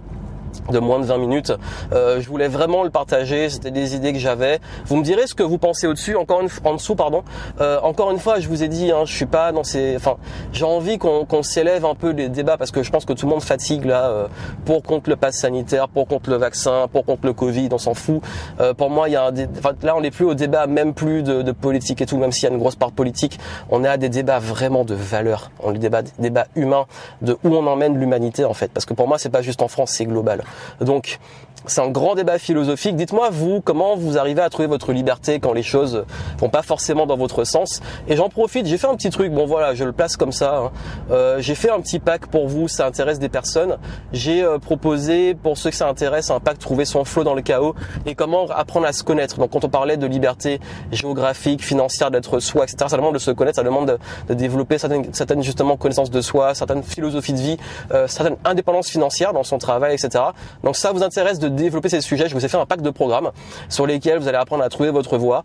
de 0.70 0.78
moins 0.78 1.00
de 1.00 1.04
20 1.04 1.18
minutes. 1.18 1.52
Euh, 1.92 2.20
je 2.20 2.28
voulais 2.28 2.48
vraiment 2.48 2.84
le 2.84 2.90
partager, 2.90 3.48
c'était 3.48 3.70
des 3.70 3.94
idées 3.94 4.12
que 4.12 4.18
j'avais. 4.18 4.60
Vous 4.86 4.96
me 4.96 5.02
direz 5.02 5.26
ce 5.26 5.34
que 5.34 5.42
vous 5.42 5.58
pensez 5.58 5.86
au-dessus, 5.86 6.16
encore 6.16 6.40
une 6.40 6.48
en 6.64 6.74
dessous, 6.74 6.94
pardon. 6.94 7.22
Euh, 7.60 7.78
encore 7.82 8.10
une 8.10 8.18
fois, 8.18 8.40
je 8.40 8.48
vous 8.48 8.62
ai 8.62 8.68
dit, 8.68 8.90
hein, 8.90 9.02
je 9.04 9.12
suis 9.12 9.26
pas 9.26 9.52
dans 9.52 9.64
ces, 9.64 9.96
enfin, 9.96 10.16
j'ai 10.52 10.64
envie 10.64 10.98
qu'on 10.98 11.42
s'élève 11.42 11.84
un 11.84 11.94
peu 11.94 12.10
les 12.10 12.28
débats 12.28 12.56
parce 12.56 12.70
que 12.70 12.82
je 12.82 12.90
pense 12.90 13.04
que 13.04 13.12
tout 13.12 13.26
le 13.26 13.30
monde 13.30 13.42
fatigue 13.42 13.84
là 13.84 14.08
euh, 14.08 14.28
pour 14.64 14.82
contre 14.82 15.10
le 15.10 15.16
pass 15.16 15.36
sanitaire, 15.36 15.88
pour 15.88 16.06
contre 16.06 16.30
le 16.30 16.36
vaccin, 16.36 16.86
pour 16.92 17.04
contre 17.04 17.26
le 17.26 17.32
Covid, 17.32 17.68
on 17.72 17.78
s'en 17.78 17.94
fout. 17.94 18.22
Euh, 18.60 18.74
pour 18.74 18.90
moi, 18.90 19.08
il 19.08 19.12
y 19.12 19.16
a 19.16 19.26
un, 19.26 19.32
enfin, 19.58 19.72
là, 19.82 19.96
on 19.96 20.00
n'est 20.00 20.10
plus 20.10 20.24
au 20.24 20.34
débat, 20.34 20.66
même 20.66 20.94
plus 20.94 21.22
de, 21.22 21.52
politique 21.52 22.00
et 22.02 22.06
tout, 22.06 22.18
même 22.18 22.30
s'il 22.30 22.44
y 22.44 22.46
a 22.46 22.54
une 22.54 22.60
grosse 22.60 22.76
part 22.76 22.92
politique, 22.92 23.38
on 23.70 23.82
est 23.82 23.88
à 23.88 23.96
des 23.96 24.08
débats 24.08 24.38
vraiment 24.38 24.84
de 24.84 24.94
valeur, 24.94 25.50
on 25.60 25.74
est 25.74 25.78
débat, 25.78 26.02
débat 26.18 26.46
humain, 26.54 26.86
de 27.22 27.36
où 27.42 27.54
on 27.54 27.66
emmène 27.66 27.98
l'humanité 27.98 28.44
en 28.44 28.54
fait, 28.54 28.70
parce 28.72 28.86
que 28.86 28.94
pour 28.94 29.08
moi, 29.08 29.18
c'est 29.18 29.30
pas 29.30 29.42
juste 29.42 29.62
en 29.62 29.68
France, 29.68 29.92
c'est 29.96 30.04
global. 30.04 30.37
Donc 30.80 31.18
c'est 31.66 31.80
un 31.80 31.88
grand 31.88 32.14
débat 32.14 32.38
philosophique. 32.38 32.96
Dites-moi, 32.96 33.30
vous, 33.30 33.60
comment 33.60 33.96
vous 33.96 34.18
arrivez 34.18 34.42
à 34.42 34.50
trouver 34.50 34.68
votre 34.68 34.92
liberté 34.92 35.40
quand 35.40 35.52
les 35.52 35.62
choses 35.62 36.04
vont 36.38 36.50
pas 36.50 36.62
forcément 36.62 37.06
dans 37.06 37.16
votre 37.16 37.44
sens? 37.44 37.80
Et 38.08 38.16
j'en 38.16 38.28
profite, 38.28 38.66
j'ai 38.66 38.78
fait 38.78 38.86
un 38.86 38.96
petit 38.96 39.10
truc, 39.10 39.32
bon 39.32 39.46
voilà, 39.46 39.74
je 39.74 39.84
le 39.84 39.92
place 39.92 40.16
comme 40.16 40.32
ça. 40.32 40.56
Hein. 40.58 40.70
Euh, 41.10 41.40
j'ai 41.40 41.54
fait 41.54 41.70
un 41.70 41.80
petit 41.80 41.98
pack 41.98 42.26
pour 42.26 42.48
vous, 42.48 42.68
ça 42.68 42.86
intéresse 42.86 43.18
des 43.18 43.28
personnes. 43.28 43.78
J'ai 44.12 44.42
euh, 44.42 44.58
proposé, 44.58 45.34
pour 45.34 45.56
ceux 45.56 45.70
que 45.70 45.76
ça 45.76 45.88
intéresse, 45.88 46.30
un 46.30 46.40
pack 46.40 46.58
Trouver 46.58 46.84
son 46.84 47.04
flow 47.04 47.24
dans 47.24 47.34
le 47.34 47.42
chaos 47.42 47.74
et 48.04 48.14
comment 48.14 48.46
apprendre 48.46 48.86
à 48.86 48.92
se 48.92 49.04
connaître. 49.04 49.38
Donc 49.38 49.52
quand 49.52 49.64
on 49.64 49.68
parlait 49.68 49.96
de 49.96 50.06
liberté 50.06 50.60
géographique, 50.90 51.64
financière, 51.64 52.10
d'être 52.10 52.40
soi, 52.40 52.64
etc., 52.64 52.86
ça 52.88 52.96
demande 52.96 53.14
de 53.14 53.18
se 53.18 53.30
connaître, 53.30 53.56
ça 53.56 53.62
demande 53.62 53.98
de, 54.28 54.34
développer 54.34 54.76
certaines, 54.78 55.14
certaines, 55.14 55.42
justement 55.42 55.76
connaissances 55.76 56.10
de 56.10 56.20
soi, 56.20 56.54
certaines 56.54 56.82
philosophies 56.82 57.32
de 57.32 57.38
vie, 57.38 57.56
euh, 57.92 58.08
certaines 58.08 58.36
indépendances 58.44 58.88
financières 58.88 59.32
dans 59.32 59.44
son 59.44 59.58
travail, 59.58 59.94
etc. 59.94 60.24
Donc 60.64 60.76
ça 60.76 60.92
vous 60.92 61.02
intéresse 61.02 61.38
de 61.38 61.47
développer 61.48 61.88
ces 61.88 62.00
sujets, 62.00 62.28
je 62.28 62.34
vous 62.34 62.44
ai 62.44 62.48
fait 62.48 62.56
un 62.56 62.66
pack 62.66 62.82
de 62.82 62.90
programmes 62.90 63.30
sur 63.68 63.86
lesquels 63.86 64.18
vous 64.18 64.28
allez 64.28 64.38
apprendre 64.38 64.62
à 64.62 64.68
trouver 64.68 64.90
votre 64.90 65.18
voie 65.18 65.44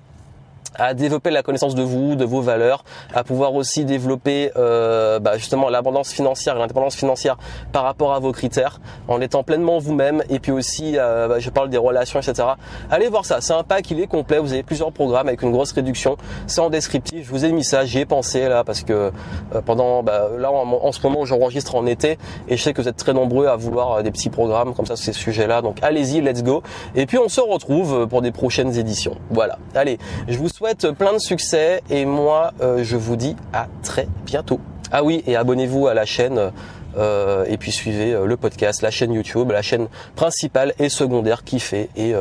à 0.75 0.93
développer 0.93 1.29
la 1.29 1.43
connaissance 1.43 1.75
de 1.75 1.83
vous, 1.83 2.15
de 2.15 2.25
vos 2.25 2.41
valeurs, 2.41 2.83
à 3.13 3.23
pouvoir 3.23 3.53
aussi 3.53 3.85
développer 3.85 4.51
euh, 4.55 5.19
bah, 5.19 5.37
justement 5.37 5.69
l'abondance 5.69 6.11
financière 6.11 6.55
l'indépendance 6.55 6.95
financière 6.95 7.37
par 7.71 7.83
rapport 7.83 8.13
à 8.13 8.19
vos 8.19 8.31
critères, 8.31 8.79
en 9.07 9.21
étant 9.21 9.43
pleinement 9.43 9.79
vous-même. 9.79 10.23
Et 10.29 10.39
puis 10.39 10.51
aussi, 10.51 10.93
euh, 10.97 11.27
bah, 11.27 11.39
je 11.39 11.49
parle 11.49 11.69
des 11.69 11.77
relations, 11.77 12.19
etc. 12.19 12.47
Allez 12.89 13.07
voir 13.09 13.25
ça, 13.25 13.41
c'est 13.41 13.53
un 13.53 13.63
pack, 13.63 13.89
il 13.91 13.99
est 13.99 14.07
complet. 14.07 14.39
Vous 14.39 14.53
avez 14.53 14.63
plusieurs 14.63 14.91
programmes 14.91 15.27
avec 15.27 15.41
une 15.41 15.51
grosse 15.51 15.71
réduction. 15.71 16.17
C'est 16.47 16.61
en 16.61 16.69
descriptif. 16.69 17.25
Je 17.25 17.31
vous 17.31 17.45
ai 17.45 17.51
mis 17.51 17.63
ça, 17.63 17.85
j'y 17.85 17.99
ai 17.99 18.05
pensé 18.05 18.47
là 18.47 18.63
parce 18.63 18.83
que 18.83 18.93
euh, 18.93 19.61
pendant 19.65 20.03
bah, 20.03 20.29
là 20.37 20.51
en, 20.51 20.91
ce 20.91 21.01
moment 21.01 21.25
j'enregistre 21.25 21.75
en 21.75 21.85
été 21.85 22.17
et 22.47 22.57
je 22.57 22.61
sais 22.61 22.73
que 22.73 22.81
vous 22.81 22.87
êtes 22.87 22.97
très 22.97 23.13
nombreux 23.13 23.47
à 23.47 23.55
vouloir 23.55 23.91
euh, 23.91 24.01
des 24.01 24.11
petits 24.11 24.29
programmes 24.29 24.73
comme 24.73 24.85
ça 24.85 24.95
sur 24.95 25.05
ces 25.05 25.13
sujets-là. 25.13 25.61
Donc 25.61 25.77
allez-y, 25.81 26.21
let's 26.21 26.43
go. 26.43 26.63
Et 26.95 27.05
puis 27.05 27.17
on 27.17 27.29
se 27.29 27.41
retrouve 27.41 28.07
pour 28.07 28.21
des 28.21 28.31
prochaines 28.31 28.77
éditions. 28.77 29.15
Voilà. 29.29 29.57
Allez, 29.75 29.97
je 30.27 30.37
vous 30.37 30.49
souhaite 30.49 30.62
souhaite 30.63 30.91
plein 30.91 31.11
de 31.11 31.17
succès 31.17 31.83
et 31.89 32.05
moi 32.05 32.53
euh, 32.61 32.85
je 32.85 32.95
vous 32.95 33.17
dis 33.17 33.35
à 33.51 33.67
très 33.83 34.07
bientôt. 34.25 34.61
Ah 34.93 35.03
oui, 35.03 35.21
et 35.27 35.35
abonnez-vous 35.35 35.87
à 35.87 35.93
la 35.93 36.05
chaîne 36.05 36.53
euh, 36.97 37.43
et 37.49 37.57
puis 37.57 37.73
suivez 37.73 38.13
euh, 38.13 38.25
le 38.25 38.37
podcast, 38.37 38.81
la 38.81 38.89
chaîne 38.89 39.11
YouTube, 39.11 39.51
la 39.51 39.61
chaîne 39.61 39.89
principale 40.15 40.73
et 40.79 40.87
secondaire 40.87 41.43
qui 41.43 41.59
fait 41.59 41.89
et 41.97 42.13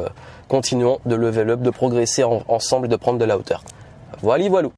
continuons 0.48 0.98
de 1.06 1.14
level 1.14 1.50
up, 1.50 1.60
de 1.60 1.70
progresser 1.70 2.24
ensemble 2.24 2.86
et 2.86 2.88
de 2.88 2.96
prendre 2.96 3.20
de 3.20 3.24
la 3.24 3.38
hauteur. 3.38 3.62
Voilà, 4.22 4.48
voilà. 4.48 4.70